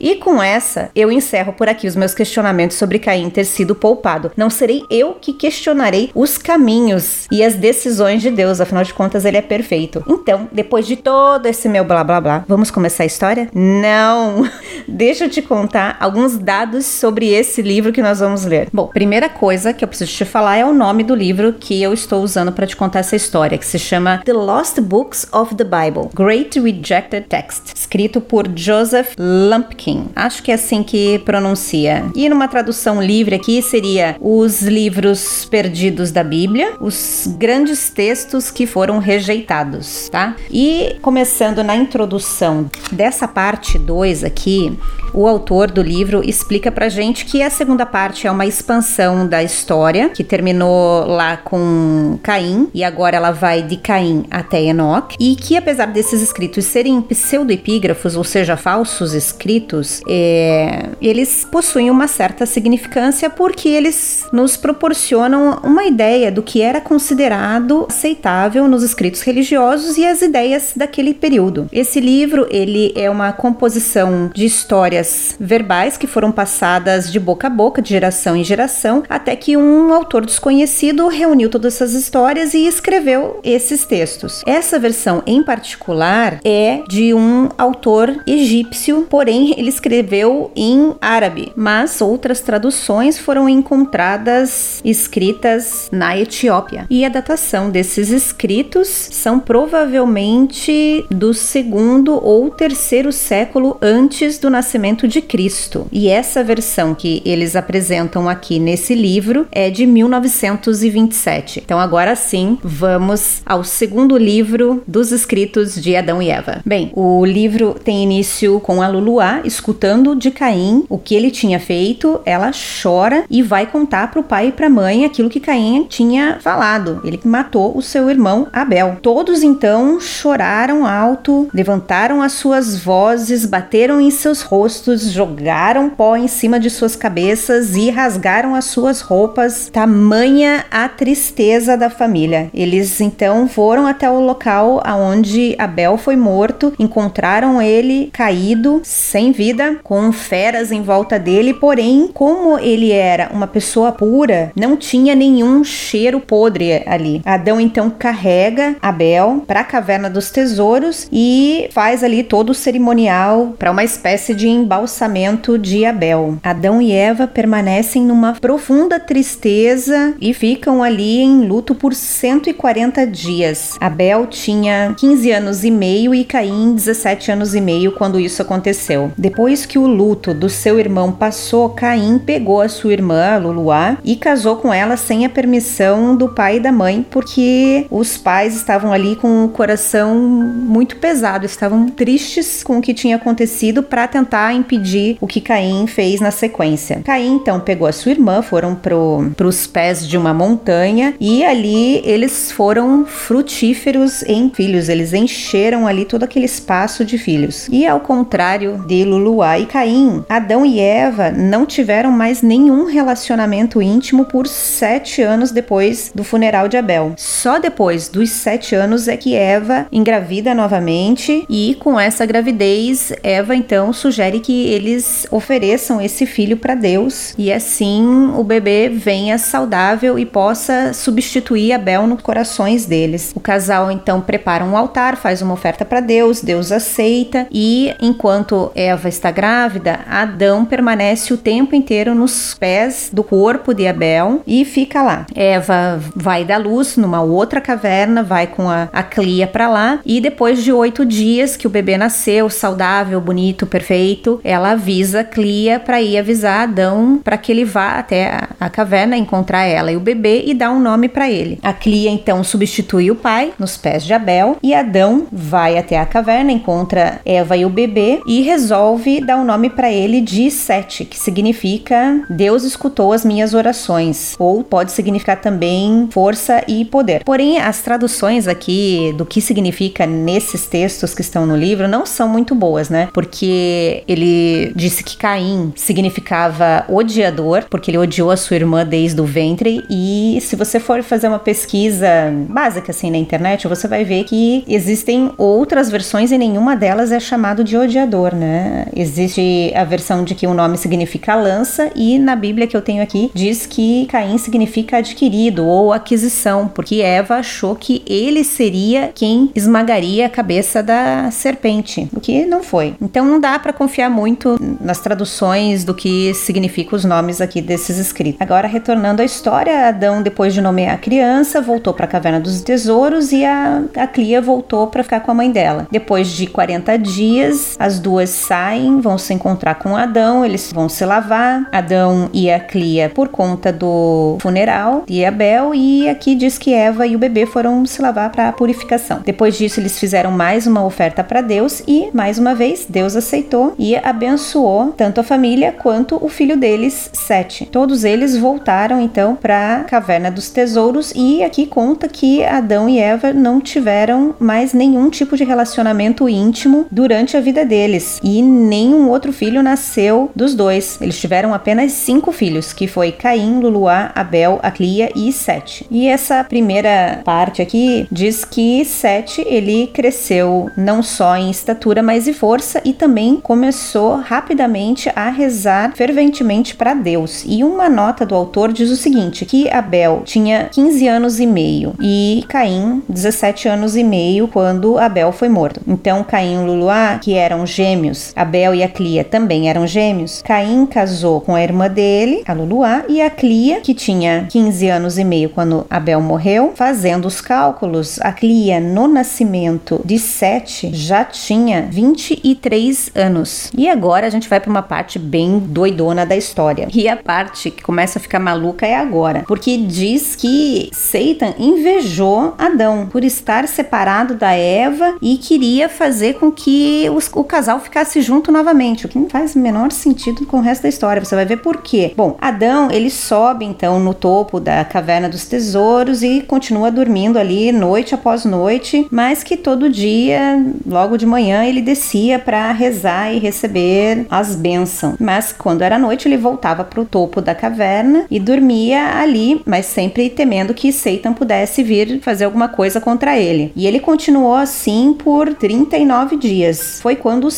E 0.00 0.16
com 0.16 0.42
essa, 0.42 0.90
eu 0.94 1.10
encerro 1.10 1.52
por 1.52 1.68
aqui 1.68 1.86
os 1.86 1.96
meus 1.96 2.14
questionamentos 2.14 2.76
sobre 2.76 2.98
Caim 2.98 3.30
ter 3.30 3.44
sido 3.44 3.74
poupado. 3.74 4.30
Não 4.36 4.50
serei 4.50 4.82
eu 4.90 5.14
que 5.20 5.32
questionarei 5.32 6.10
os 6.14 6.38
caminhos 6.38 7.26
e 7.30 7.42
as 7.42 7.54
decisões 7.54 8.22
de 8.22 8.30
Deus, 8.30 8.60
afinal 8.60 8.84
de 8.84 8.94
contas, 8.94 9.24
ele 9.24 9.36
é 9.36 9.42
perfeito. 9.42 10.02
Então, 10.08 10.48
depois 10.52 10.86
de 10.86 10.96
todo 10.96 11.46
esse 11.46 11.68
meu 11.68 11.84
blá 11.84 12.04
blá 12.04 12.20
blá, 12.20 12.44
vamos 12.46 12.70
começar 12.70 13.02
a 13.02 13.06
história? 13.06 13.48
Não! 13.54 14.48
Deixa 14.86 15.24
eu 15.24 15.30
te 15.30 15.42
contar 15.42 15.96
alguns 16.00 16.38
dados 16.38 16.86
sobre 16.86 17.28
esse 17.28 17.62
livro 17.62 17.92
que 17.92 18.02
nós 18.02 18.20
vamos 18.20 18.44
ler. 18.44 18.68
Bom, 18.72 18.88
primeira 18.88 19.28
coisa 19.28 19.72
que 19.72 19.84
eu 19.84 19.88
preciso 19.88 20.12
te 20.12 20.24
falar 20.24 20.56
é 20.56 20.64
o 20.64 20.72
nome 20.72 21.02
do 21.02 21.14
livro 21.14 21.52
que 21.52 21.82
eu 21.82 21.92
estou 21.92 22.22
usando 22.22 22.52
para 22.52 22.66
te 22.66 22.76
contar 22.76 23.00
essa 23.00 23.16
história, 23.16 23.58
que 23.58 23.66
se 23.66 23.78
chama 23.78 24.22
The 24.24 24.32
Lost 24.32 24.80
Books 24.80 25.26
of 25.32 25.54
the 25.54 25.64
Bible: 25.64 26.10
Great 26.14 26.58
Rejected 26.58 27.26
Text, 27.28 27.72
escrito 27.74 28.20
por 28.20 28.48
Joseph 28.54 29.14
Lumpkin. 29.38 30.06
Acho 30.16 30.42
que 30.42 30.50
é 30.50 30.54
assim 30.54 30.82
que 30.82 31.18
pronuncia. 31.20 32.04
E 32.14 32.28
numa 32.28 32.48
tradução 32.48 33.02
livre 33.02 33.34
aqui 33.34 33.62
seria 33.62 34.16
os 34.20 34.62
livros 34.62 35.44
perdidos 35.44 36.10
da 36.10 36.24
Bíblia, 36.24 36.74
os 36.80 37.28
grandes 37.38 37.90
textos 37.90 38.50
que 38.50 38.66
foram 38.66 38.98
rejeitados, 38.98 40.08
tá? 40.10 40.34
E 40.50 40.96
começando 41.00 41.62
na 41.62 41.76
introdução 41.76 42.70
dessa 42.90 43.28
parte 43.28 43.78
2 43.78 44.24
aqui, 44.24 44.76
o 45.12 45.26
autor 45.26 45.70
do 45.70 45.82
livro 45.82 46.22
explica 46.24 46.70
pra 46.70 46.88
gente 46.88 47.24
que 47.24 47.42
a 47.42 47.50
segunda 47.50 47.86
parte 47.86 48.26
é 48.26 48.30
uma 48.30 48.46
expansão 48.46 49.26
da 49.26 49.42
história, 49.42 50.10
que 50.10 50.24
terminou 50.24 51.06
lá 51.06 51.36
com 51.36 52.18
Caim 52.22 52.68
e 52.74 52.84
agora 52.84 53.16
ela 53.16 53.30
vai 53.30 53.62
de 53.62 53.76
Caim 53.76 54.24
até 54.30 54.62
Enoch, 54.62 55.16
e 55.18 55.34
que 55.36 55.56
apesar 55.56 55.86
desses 55.86 56.20
escritos 56.20 56.64
serem 56.64 57.00
pseudoepígrafos, 57.00 58.16
ou 58.16 58.24
seja, 58.24 58.56
falsos 58.56 59.14
escritos, 59.28 60.00
é, 60.08 60.90
eles 61.00 61.46
possuem 61.50 61.90
uma 61.90 62.08
certa 62.08 62.46
significância 62.46 63.30
porque 63.30 63.68
eles 63.68 64.26
nos 64.32 64.56
proporcionam 64.56 65.60
uma 65.62 65.84
ideia 65.84 66.30
do 66.30 66.42
que 66.42 66.60
era 66.60 66.80
considerado 66.80 67.86
aceitável 67.88 68.66
nos 68.68 68.82
escritos 68.82 69.22
religiosos 69.22 69.96
e 69.96 70.04
as 70.04 70.22
ideias 70.22 70.72
daquele 70.74 71.14
período. 71.14 71.68
Esse 71.72 72.00
livro 72.00 72.46
ele 72.50 72.92
é 72.96 73.08
uma 73.10 73.32
composição 73.32 74.30
de 74.34 74.44
histórias 74.44 75.36
verbais 75.38 75.96
que 75.96 76.06
foram 76.06 76.32
passadas 76.32 77.10
de 77.10 77.20
boca 77.20 77.46
a 77.46 77.50
boca, 77.50 77.82
de 77.82 77.90
geração 77.90 78.36
em 78.36 78.44
geração, 78.44 79.02
até 79.08 79.34
que 79.36 79.56
um 79.56 79.92
autor 79.92 80.24
desconhecido 80.24 81.08
reuniu 81.08 81.48
todas 81.48 81.74
essas 81.74 81.92
histórias 81.94 82.54
e 82.54 82.66
escreveu 82.66 83.40
esses 83.44 83.84
textos. 83.84 84.42
Essa 84.46 84.78
versão 84.78 85.22
em 85.26 85.42
particular 85.42 86.40
é 86.44 86.82
de 86.88 87.12
um 87.14 87.48
autor 87.56 88.22
egípcio, 88.26 89.06
porém 89.18 89.52
ele 89.58 89.68
escreveu 89.68 90.52
em 90.54 90.94
árabe, 91.00 91.52
mas 91.56 92.00
outras 92.00 92.40
traduções 92.40 93.18
foram 93.18 93.48
encontradas 93.48 94.80
escritas 94.84 95.88
na 95.90 96.16
Etiópia. 96.16 96.86
E 96.88 97.04
a 97.04 97.08
datação 97.08 97.68
desses 97.68 98.10
escritos 98.10 98.86
são 98.86 99.40
provavelmente 99.40 101.04
do 101.10 101.34
segundo 101.34 102.24
ou 102.24 102.48
terceiro 102.48 103.10
século 103.10 103.76
antes 103.82 104.38
do 104.38 104.48
nascimento 104.48 105.08
de 105.08 105.20
Cristo. 105.20 105.88
E 105.90 106.08
essa 106.08 106.44
versão 106.44 106.94
que 106.94 107.20
eles 107.24 107.56
apresentam 107.56 108.28
aqui 108.28 108.60
nesse 108.60 108.94
livro 108.94 109.48
é 109.50 109.68
de 109.68 109.84
1927. 109.84 111.60
Então 111.64 111.80
agora 111.80 112.14
sim, 112.14 112.56
vamos 112.62 113.42
ao 113.44 113.64
segundo 113.64 114.16
livro 114.16 114.80
dos 114.86 115.10
escritos 115.10 115.74
de 115.74 115.96
Adão 115.96 116.22
e 116.22 116.30
Eva. 116.30 116.60
Bem, 116.64 116.92
o 116.94 117.26
livro 117.26 117.74
tem 117.82 118.04
início 118.04 118.60
com 118.60 118.80
a 118.80 118.86
Luluá, 118.98 119.40
escutando 119.44 120.14
de 120.14 120.30
Caim 120.30 120.84
o 120.88 120.98
que 120.98 121.14
ele 121.14 121.30
tinha 121.30 121.60
feito, 121.60 122.20
ela 122.24 122.50
chora 122.82 123.24
e 123.30 123.42
vai 123.42 123.66
contar 123.66 124.10
para 124.10 124.20
o 124.20 124.24
pai 124.24 124.48
e 124.48 124.52
para 124.52 124.66
a 124.66 124.70
mãe 124.70 125.04
aquilo 125.04 125.30
que 125.30 125.40
Caim 125.40 125.86
tinha 125.88 126.38
falado. 126.40 127.00
Ele 127.04 127.20
matou 127.24 127.76
o 127.76 127.82
seu 127.82 128.10
irmão 128.10 128.46
Abel. 128.52 128.96
Todos 129.02 129.42
então 129.42 130.00
choraram 130.00 130.86
alto, 130.86 131.48
levantaram 131.52 132.22
as 132.22 132.32
suas 132.32 132.78
vozes, 132.78 133.44
bateram 133.46 134.00
em 134.00 134.10
seus 134.10 134.42
rostos, 134.42 135.10
jogaram 135.10 135.90
pó 135.90 136.16
em 136.16 136.28
cima 136.28 136.58
de 136.58 136.70
suas 136.70 136.96
cabeças 136.96 137.76
e 137.76 137.90
rasgaram 137.90 138.54
as 138.54 138.66
suas 138.66 139.00
roupas. 139.00 139.70
Tamanha 139.72 140.64
a 140.70 140.88
tristeza 140.88 141.76
da 141.76 141.90
família. 141.90 142.50
Eles 142.52 143.00
então 143.00 143.48
foram 143.48 143.86
até 143.86 144.10
o 144.10 144.20
local 144.20 144.80
aonde 144.84 145.54
Abel 145.58 145.96
foi 145.96 146.16
morto, 146.16 146.72
encontraram 146.78 147.60
ele 147.60 148.10
caído, 148.12 148.80
sem 148.88 149.32
vida, 149.32 149.78
com 149.84 150.10
feras 150.10 150.72
em 150.72 150.80
volta 150.80 151.18
dele, 151.18 151.52
porém, 151.52 152.08
como 152.12 152.58
ele 152.58 152.90
era 152.90 153.28
uma 153.30 153.46
pessoa 153.46 153.92
pura, 153.92 154.50
não 154.56 154.78
tinha 154.78 155.14
nenhum 155.14 155.62
cheiro 155.62 156.20
podre 156.20 156.82
ali. 156.86 157.20
Adão 157.24 157.60
então 157.60 157.90
carrega 157.90 158.76
Abel 158.80 159.44
para 159.46 159.60
a 159.60 159.64
caverna 159.64 160.08
dos 160.08 160.30
tesouros 160.30 161.06
e 161.12 161.68
faz 161.70 162.02
ali 162.02 162.22
todo 162.22 162.50
o 162.50 162.54
cerimonial 162.54 163.54
para 163.58 163.70
uma 163.70 163.84
espécie 163.84 164.34
de 164.34 164.48
embalsamento 164.48 165.58
de 165.58 165.84
Abel. 165.84 166.38
Adão 166.42 166.80
e 166.80 166.92
Eva 166.92 167.26
permanecem 167.26 168.02
numa 168.02 168.32
profunda 168.40 168.98
tristeza 168.98 170.14
e 170.18 170.32
ficam 170.32 170.82
ali 170.82 171.18
em 171.18 171.46
luto 171.46 171.74
por 171.74 171.92
140 171.92 173.06
dias. 173.06 173.76
Abel 173.80 174.26
tinha 174.26 174.94
15 174.98 175.30
anos 175.30 175.62
e 175.62 175.70
meio 175.70 176.14
e 176.14 176.24
Caim 176.24 176.74
17 176.74 177.32
anos 177.32 177.54
e 177.54 177.60
meio 177.60 177.92
quando 177.92 178.18
isso 178.18 178.40
aconteceu. 178.40 178.77
Depois 179.16 179.66
que 179.66 179.78
o 179.78 179.86
luto 179.86 180.32
do 180.32 180.48
seu 180.48 180.78
irmão 180.78 181.12
passou, 181.12 181.70
Caim 181.70 182.18
pegou 182.18 182.60
a 182.60 182.68
sua 182.68 182.92
irmã, 182.92 183.38
Luluá, 183.38 183.98
e 184.04 184.16
casou 184.16 184.56
com 184.56 184.72
ela 184.72 184.96
sem 184.96 185.24
a 185.24 185.28
permissão 185.28 186.16
do 186.16 186.28
pai 186.28 186.56
e 186.56 186.60
da 186.60 186.72
mãe, 186.72 187.04
porque 187.10 187.86
os 187.90 188.16
pais 188.16 188.54
estavam 188.56 188.92
ali 188.92 189.16
com 189.16 189.44
o 189.44 189.48
coração 189.48 190.14
muito 190.16 190.96
pesado, 190.96 191.46
estavam 191.46 191.88
tristes 191.88 192.62
com 192.62 192.78
o 192.78 192.82
que 192.82 192.94
tinha 192.94 193.16
acontecido 193.16 193.82
para 193.82 194.06
tentar 194.06 194.52
impedir 194.54 195.16
o 195.20 195.26
que 195.26 195.40
Caim 195.40 195.86
fez 195.86 196.20
na 196.20 196.30
sequência. 196.30 197.02
Caim 197.04 197.34
então 197.34 197.60
pegou 197.60 197.86
a 197.86 197.92
sua 197.92 198.12
irmã, 198.12 198.42
foram 198.42 198.74
para 198.74 199.46
os 199.46 199.66
pés 199.66 200.06
de 200.06 200.16
uma 200.16 200.34
montanha 200.34 201.14
e 201.20 201.44
ali 201.44 202.02
eles 202.04 202.52
foram 202.52 203.04
frutíferos 203.06 204.22
em 204.22 204.50
filhos, 204.50 204.88
eles 204.88 205.12
encheram 205.12 205.86
ali 205.86 206.04
todo 206.04 206.24
aquele 206.24 206.46
espaço 206.46 207.04
de 207.04 207.18
filhos. 207.18 207.68
E 207.70 207.86
ao 207.86 208.00
contrário 208.00 208.67
de 208.76 209.04
Luluá 209.04 209.58
e 209.58 209.66
Caim, 209.66 210.24
Adão 210.28 210.64
e 210.64 210.80
Eva 210.80 211.30
não 211.30 211.64
tiveram 211.64 212.10
mais 212.10 212.42
nenhum 212.42 212.84
relacionamento 212.84 213.80
íntimo 213.80 214.24
por 214.24 214.46
sete 214.46 215.22
anos 215.22 215.50
depois 215.50 216.12
do 216.14 216.24
funeral 216.24 216.68
de 216.68 216.76
Abel. 216.76 217.14
Só 217.16 217.58
depois 217.58 218.08
dos 218.08 218.30
sete 218.30 218.74
anos 218.74 219.08
é 219.08 219.16
que 219.16 219.34
Eva 219.34 219.86
engravida 219.90 220.54
novamente 220.54 221.44
e 221.48 221.76
com 221.80 221.98
essa 221.98 222.26
gravidez, 222.26 223.12
Eva 223.22 223.54
então 223.54 223.92
sugere 223.92 224.40
que 224.40 224.66
eles 224.66 225.26
ofereçam 225.30 226.00
esse 226.00 226.26
filho 226.26 226.56
para 226.56 226.74
Deus 226.74 227.34
e 227.38 227.52
assim 227.52 228.32
o 228.36 228.42
bebê 228.42 228.88
venha 228.88 229.38
saudável 229.38 230.18
e 230.18 230.26
possa 230.26 230.92
substituir 230.92 231.72
Abel 231.72 232.06
nos 232.06 232.22
corações 232.22 232.86
deles. 232.86 233.32
O 233.34 233.40
casal 233.40 233.90
então 233.90 234.20
prepara 234.20 234.64
um 234.64 234.76
altar, 234.76 235.16
faz 235.16 235.42
uma 235.42 235.54
oferta 235.54 235.84
para 235.84 236.00
Deus, 236.00 236.40
Deus 236.40 236.72
aceita 236.72 237.46
e 237.50 237.94
enquanto 238.00 238.57
Eva 238.74 239.08
está 239.08 239.30
grávida, 239.30 240.00
Adão 240.08 240.64
permanece 240.64 241.32
o 241.32 241.36
tempo 241.36 241.74
inteiro 241.74 242.14
nos 242.14 242.54
pés 242.54 243.10
do 243.12 243.22
corpo 243.22 243.72
de 243.72 243.86
Abel 243.86 244.42
e 244.46 244.64
fica 244.64 245.02
lá. 245.02 245.26
Eva 245.34 246.00
vai 246.14 246.44
dar 246.44 246.58
luz 246.58 246.96
numa 246.96 247.22
outra 247.22 247.60
caverna, 247.60 248.22
vai 248.22 248.46
com 248.46 248.68
a, 248.68 248.88
a 248.92 249.02
Clia 249.02 249.46
para 249.46 249.68
lá 249.68 250.00
e 250.04 250.20
depois 250.20 250.62
de 250.62 250.72
oito 250.72 251.04
dias 251.04 251.56
que 251.56 251.66
o 251.66 251.70
bebê 251.70 251.96
nasceu, 251.96 252.48
saudável, 252.50 253.20
bonito, 253.20 253.66
perfeito, 253.66 254.40
ela 254.44 254.72
avisa 254.72 255.24
Clia 255.24 255.78
para 255.78 256.00
ir 256.00 256.18
avisar 256.18 256.62
Adão 256.62 257.20
para 257.22 257.38
que 257.38 257.52
ele 257.52 257.64
vá 257.64 257.98
até 257.98 258.30
a, 258.30 258.48
a 258.60 258.70
caverna 258.70 259.16
encontrar 259.16 259.64
ela 259.64 259.92
e 259.92 259.96
o 259.96 260.00
bebê 260.00 260.42
e 260.46 260.54
dar 260.54 260.70
um 260.70 260.80
nome 260.80 261.08
para 261.08 261.30
ele. 261.30 261.58
A 261.62 261.72
Clia 261.72 262.10
então 262.10 262.42
substitui 262.42 263.10
o 263.10 263.16
pai 263.16 263.52
nos 263.58 263.76
pés 263.76 264.04
de 264.04 264.12
Abel 264.12 264.56
e 264.62 264.74
Adão 264.74 265.26
vai 265.32 265.78
até 265.78 265.98
a 265.98 266.06
caverna, 266.06 266.52
encontra 266.52 267.20
Eva 267.24 267.56
e 267.56 267.64
o 267.64 267.70
bebê 267.70 268.20
e 268.26 268.40
resolve 268.48 269.20
dar 269.20 269.36
o 269.36 269.40
um 269.40 269.44
nome 269.44 269.68
para 269.68 269.92
ele 269.92 270.22
de 270.22 270.50
Sete, 270.50 271.04
que 271.04 271.18
significa 271.18 272.24
Deus 272.30 272.64
escutou 272.64 273.12
as 273.12 273.22
minhas 273.22 273.52
orações, 273.52 274.34
ou 274.38 274.64
pode 274.64 274.92
significar 274.92 275.38
também 275.38 276.08
força 276.10 276.64
e 276.66 276.86
poder. 276.86 277.22
Porém, 277.24 277.58
as 277.58 277.82
traduções 277.82 278.48
aqui 278.48 279.14
do 279.18 279.26
que 279.26 279.42
significa 279.42 280.06
nesses 280.06 280.66
textos 280.66 281.14
que 281.14 281.20
estão 281.20 281.44
no 281.44 281.54
livro 281.54 281.86
não 281.86 282.06
são 282.06 282.26
muito 282.26 282.54
boas, 282.54 282.88
né? 282.88 283.10
Porque 283.12 284.02
ele 284.08 284.72
disse 284.74 285.04
que 285.04 285.18
Caim 285.18 285.70
significava 285.76 286.86
odiador, 286.88 287.64
porque 287.68 287.90
ele 287.90 287.98
odiou 287.98 288.30
a 288.30 288.36
sua 288.36 288.56
irmã 288.56 288.84
desde 288.84 289.20
o 289.20 289.24
ventre, 289.24 289.84
e 289.90 290.38
se 290.40 290.56
você 290.56 290.80
for 290.80 291.02
fazer 291.02 291.28
uma 291.28 291.38
pesquisa 291.38 292.08
básica 292.48 292.92
assim 292.92 293.10
na 293.10 293.18
internet, 293.18 293.68
você 293.68 293.86
vai 293.86 294.04
ver 294.04 294.24
que 294.24 294.64
existem 294.66 295.32
outras 295.36 295.90
versões 295.90 296.32
e 296.32 296.38
nenhuma 296.38 296.74
delas 296.74 297.12
é 297.12 297.20
chamado 297.20 297.62
de 297.62 297.76
odiador, 297.76 298.37
né? 298.38 298.86
Existe 298.94 299.72
a 299.74 299.84
versão 299.84 300.24
de 300.24 300.34
que 300.34 300.46
o 300.46 300.54
nome 300.54 300.78
significa 300.78 301.34
lança 301.34 301.90
e 301.94 302.18
na 302.18 302.34
Bíblia 302.34 302.66
que 302.66 302.76
eu 302.76 302.82
tenho 302.82 303.02
aqui 303.02 303.30
diz 303.34 303.66
que 303.66 304.06
Caim 304.06 304.38
significa 304.38 304.98
adquirido 304.98 305.66
ou 305.66 305.92
aquisição, 305.92 306.68
porque 306.68 307.00
Eva 307.00 307.36
achou 307.36 307.74
que 307.74 308.02
ele 308.06 308.44
seria 308.44 309.10
quem 309.14 309.50
esmagaria 309.54 310.26
a 310.26 310.30
cabeça 310.30 310.82
da 310.82 311.30
serpente, 311.30 312.08
o 312.14 312.20
que 312.20 312.46
não 312.46 312.62
foi. 312.62 312.94
Então 313.00 313.24
não 313.24 313.40
dá 313.40 313.58
para 313.58 313.72
confiar 313.72 314.10
muito 314.10 314.56
nas 314.80 315.00
traduções 315.00 315.84
do 315.84 315.94
que 315.94 316.32
significam 316.34 316.96
os 316.96 317.04
nomes 317.04 317.40
aqui 317.40 317.60
desses 317.60 317.98
escritos. 317.98 318.40
Agora 318.40 318.68
retornando 318.68 319.22
à 319.22 319.24
história, 319.24 319.88
Adão 319.88 320.22
depois 320.22 320.54
de 320.54 320.60
nomear 320.60 320.94
a 320.94 320.98
criança 320.98 321.60
voltou 321.60 321.92
para 321.92 322.04
a 322.04 322.08
caverna 322.08 322.40
dos 322.40 322.60
tesouros 322.62 323.32
e 323.32 323.44
a, 323.44 323.82
a 323.96 324.06
Clia 324.06 324.40
voltou 324.40 324.86
para 324.86 325.02
ficar 325.02 325.20
com 325.20 325.30
a 325.30 325.34
mãe 325.34 325.50
dela. 325.50 325.86
Depois 325.90 326.28
de 326.28 326.46
40 326.46 326.98
dias, 326.98 327.76
as 327.78 327.98
duas 327.98 328.27
saem, 328.30 329.00
vão 329.00 329.18
se 329.18 329.32
encontrar 329.34 329.76
com 329.76 329.96
Adão, 329.96 330.44
eles 330.44 330.72
vão 330.72 330.88
se 330.88 331.04
lavar. 331.04 331.68
Adão 331.72 332.30
e 332.32 332.50
a 332.50 332.60
Clia 332.60 333.10
por 333.14 333.28
conta 333.28 333.72
do 333.72 334.36
funeral 334.40 335.04
de 335.06 335.24
Abel 335.24 335.74
e 335.74 336.08
aqui 336.08 336.34
diz 336.34 336.58
que 336.58 336.72
Eva 336.72 337.06
e 337.06 337.16
o 337.16 337.18
bebê 337.18 337.46
foram 337.46 337.84
se 337.86 338.00
lavar 338.00 338.30
para 338.30 338.52
purificação. 338.52 339.20
Depois 339.24 339.56
disso, 339.56 339.80
eles 339.80 339.98
fizeram 339.98 340.30
mais 340.30 340.66
uma 340.66 340.84
oferta 340.84 341.22
para 341.24 341.40
Deus 341.40 341.82
e 341.86 342.10
mais 342.12 342.38
uma 342.38 342.54
vez 342.54 342.86
Deus 342.88 343.16
aceitou 343.16 343.74
e 343.78 343.96
abençoou 343.96 344.92
tanto 344.96 345.20
a 345.20 345.24
família 345.24 345.72
quanto 345.72 346.22
o 346.22 346.28
filho 346.28 346.56
deles, 346.56 347.10
Sete. 347.12 347.66
Todos 347.66 348.04
eles 348.04 348.36
voltaram 348.36 349.00
então 349.00 349.36
para 349.36 349.76
a 349.76 349.84
caverna 349.84 350.30
dos 350.30 350.50
tesouros 350.50 351.12
e 351.14 351.42
aqui 351.42 351.66
conta 351.66 352.08
que 352.08 352.44
Adão 352.44 352.88
e 352.88 352.98
Eva 352.98 353.32
não 353.32 353.60
tiveram 353.60 354.34
mais 354.38 354.72
nenhum 354.72 355.10
tipo 355.10 355.36
de 355.36 355.44
relacionamento 355.44 356.28
íntimo 356.28 356.86
durante 356.90 357.36
a 357.36 357.40
vida 357.40 357.64
deles 357.64 358.17
e 358.22 358.42
nenhum 358.42 359.08
outro 359.08 359.32
filho 359.32 359.62
nasceu 359.62 360.30
dos 360.34 360.54
dois. 360.54 360.98
Eles 361.00 361.18
tiveram 361.18 361.54
apenas 361.54 361.92
cinco 361.92 362.32
filhos, 362.32 362.72
que 362.72 362.86
foi 362.86 363.12
Caim, 363.12 363.60
Luluá, 363.60 364.10
Abel, 364.14 364.58
Aclia 364.62 365.10
e 365.14 365.32
Sete. 365.32 365.86
E 365.90 366.06
essa 366.06 366.44
primeira 366.44 367.20
parte 367.24 367.62
aqui 367.62 368.06
diz 368.10 368.44
que 368.44 368.84
Sete 368.84 369.42
ele 369.46 369.86
cresceu 369.88 370.70
não 370.76 371.02
só 371.02 371.36
em 371.36 371.50
estatura, 371.50 372.02
mas 372.02 372.26
em 372.28 372.32
força 372.32 372.80
e 372.84 372.92
também 372.92 373.36
começou 373.36 374.16
rapidamente 374.16 375.10
a 375.14 375.28
rezar 375.30 375.92
ferventemente 375.94 376.74
para 376.74 376.94
Deus. 376.94 377.44
E 377.46 377.62
uma 377.64 377.88
nota 377.88 378.24
do 378.24 378.34
autor 378.34 378.72
diz 378.72 378.90
o 378.90 378.96
seguinte: 378.96 379.44
que 379.44 379.68
Abel 379.70 380.22
tinha 380.24 380.68
15 380.70 381.08
anos 381.08 381.40
e 381.40 381.46
meio 381.46 381.94
e 382.00 382.44
Caim 382.48 383.02
17 383.08 383.68
anos 383.68 383.96
e 383.96 384.04
meio 384.04 384.48
quando 384.48 384.98
Abel 384.98 385.32
foi 385.32 385.48
morto. 385.48 385.80
Então 385.86 386.24
Caim 386.24 386.62
e 386.62 386.66
Luluá, 386.66 387.18
que 387.20 387.34
eram 387.34 387.66
gêmeos, 387.66 387.97
Abel 388.34 388.74
e 388.74 388.82
Aclia 388.82 389.24
também 389.24 389.68
eram 389.68 389.86
gêmeos. 389.86 390.42
Caim 390.42 390.86
casou 390.86 391.40
com 391.40 391.54
a 391.54 391.62
irmã 391.62 391.88
dele, 391.88 392.42
a 392.46 392.52
Luluá, 392.52 393.04
e 393.08 393.20
a 393.20 393.30
Clia, 393.30 393.80
que 393.80 393.94
tinha 393.94 394.46
15 394.50 394.88
anos 394.88 395.18
e 395.18 395.24
meio 395.24 395.50
quando 395.50 395.86
Abel 395.90 396.20
morreu. 396.20 396.72
Fazendo 396.74 397.26
os 397.26 397.40
cálculos, 397.40 398.20
a 398.20 398.32
Clia 398.32 398.80
no 398.80 399.08
nascimento 399.08 400.00
de 400.04 400.18
Sete 400.18 400.90
já 400.94 401.24
tinha 401.24 401.88
23 401.90 403.10
anos. 403.14 403.70
E 403.76 403.88
agora 403.88 404.26
a 404.26 404.30
gente 404.30 404.48
vai 404.48 404.60
para 404.60 404.70
uma 404.70 404.82
parte 404.82 405.18
bem 405.18 405.58
doidona 405.58 406.24
da 406.24 406.36
história. 406.36 406.88
E 406.92 407.08
a 407.08 407.16
parte 407.16 407.70
que 407.70 407.82
começa 407.82 408.18
a 408.18 408.22
ficar 408.22 408.38
maluca 408.38 408.86
é 408.86 408.94
agora, 408.94 409.44
porque 409.46 409.76
diz 409.76 410.36
que 410.36 410.90
Satan 410.92 411.54
invejou 411.58 412.54
Adão 412.58 413.06
por 413.10 413.24
estar 413.24 413.66
separado 413.66 414.34
da 414.34 414.52
Eva 414.52 415.16
e 415.20 415.36
queria 415.38 415.88
fazer 415.88 416.34
com 416.34 416.50
que 416.50 417.08
os, 417.14 417.30
o 417.34 417.44
casal 417.44 417.80
ficasse 417.88 418.20
junto 418.22 418.52
novamente, 418.52 419.06
o 419.06 419.08
que 419.08 419.18
não 419.18 419.28
faz 419.28 419.54
o 419.54 419.58
menor 419.58 419.90
sentido 419.90 420.46
com 420.46 420.58
o 420.58 420.60
resto 420.60 420.82
da 420.82 420.88
história. 420.88 421.24
Você 421.24 421.34
vai 421.34 421.44
ver 421.44 421.58
por 421.58 421.78
quê. 421.78 422.12
Bom, 422.16 422.36
Adão, 422.40 422.90
ele 422.90 423.10
sobe 423.10 423.64
então 423.64 423.98
no 423.98 424.14
topo 424.14 424.60
da 424.60 424.84
caverna 424.84 425.28
dos 425.28 425.46
tesouros 425.46 426.22
e 426.22 426.42
continua 426.42 426.90
dormindo 426.90 427.38
ali 427.38 427.72
noite 427.72 428.14
após 428.14 428.44
noite, 428.44 429.06
mas 429.10 429.42
que 429.42 429.56
todo 429.56 429.90
dia, 429.90 430.64
logo 430.86 431.16
de 431.16 431.26
manhã, 431.26 431.64
ele 431.64 431.80
descia 431.80 432.38
para 432.38 432.70
rezar 432.72 433.32
e 433.32 433.38
receber 433.38 434.26
as 434.30 434.54
bênçãos. 434.54 435.16
Mas 435.18 435.52
quando 435.52 435.82
era 435.82 435.98
noite, 435.98 436.28
ele 436.28 436.36
voltava 436.36 436.84
para 436.84 437.00
o 437.00 437.04
topo 437.04 437.40
da 437.40 437.54
caverna 437.54 438.26
e 438.30 438.38
dormia 438.38 439.18
ali, 439.18 439.62
mas 439.64 439.86
sempre 439.86 440.28
temendo 440.30 440.74
que 440.74 440.92
Satan 440.92 441.32
pudesse 441.32 441.82
vir 441.82 442.20
fazer 442.20 442.44
alguma 442.44 442.68
coisa 442.68 443.00
contra 443.00 443.38
ele. 443.38 443.72
E 443.74 443.86
ele 443.86 444.00
continuou 444.00 444.54
assim 444.54 445.14
por 445.18 445.54
39 445.54 446.36
dias. 446.36 447.00
Foi 447.00 447.16
quando 447.16 447.50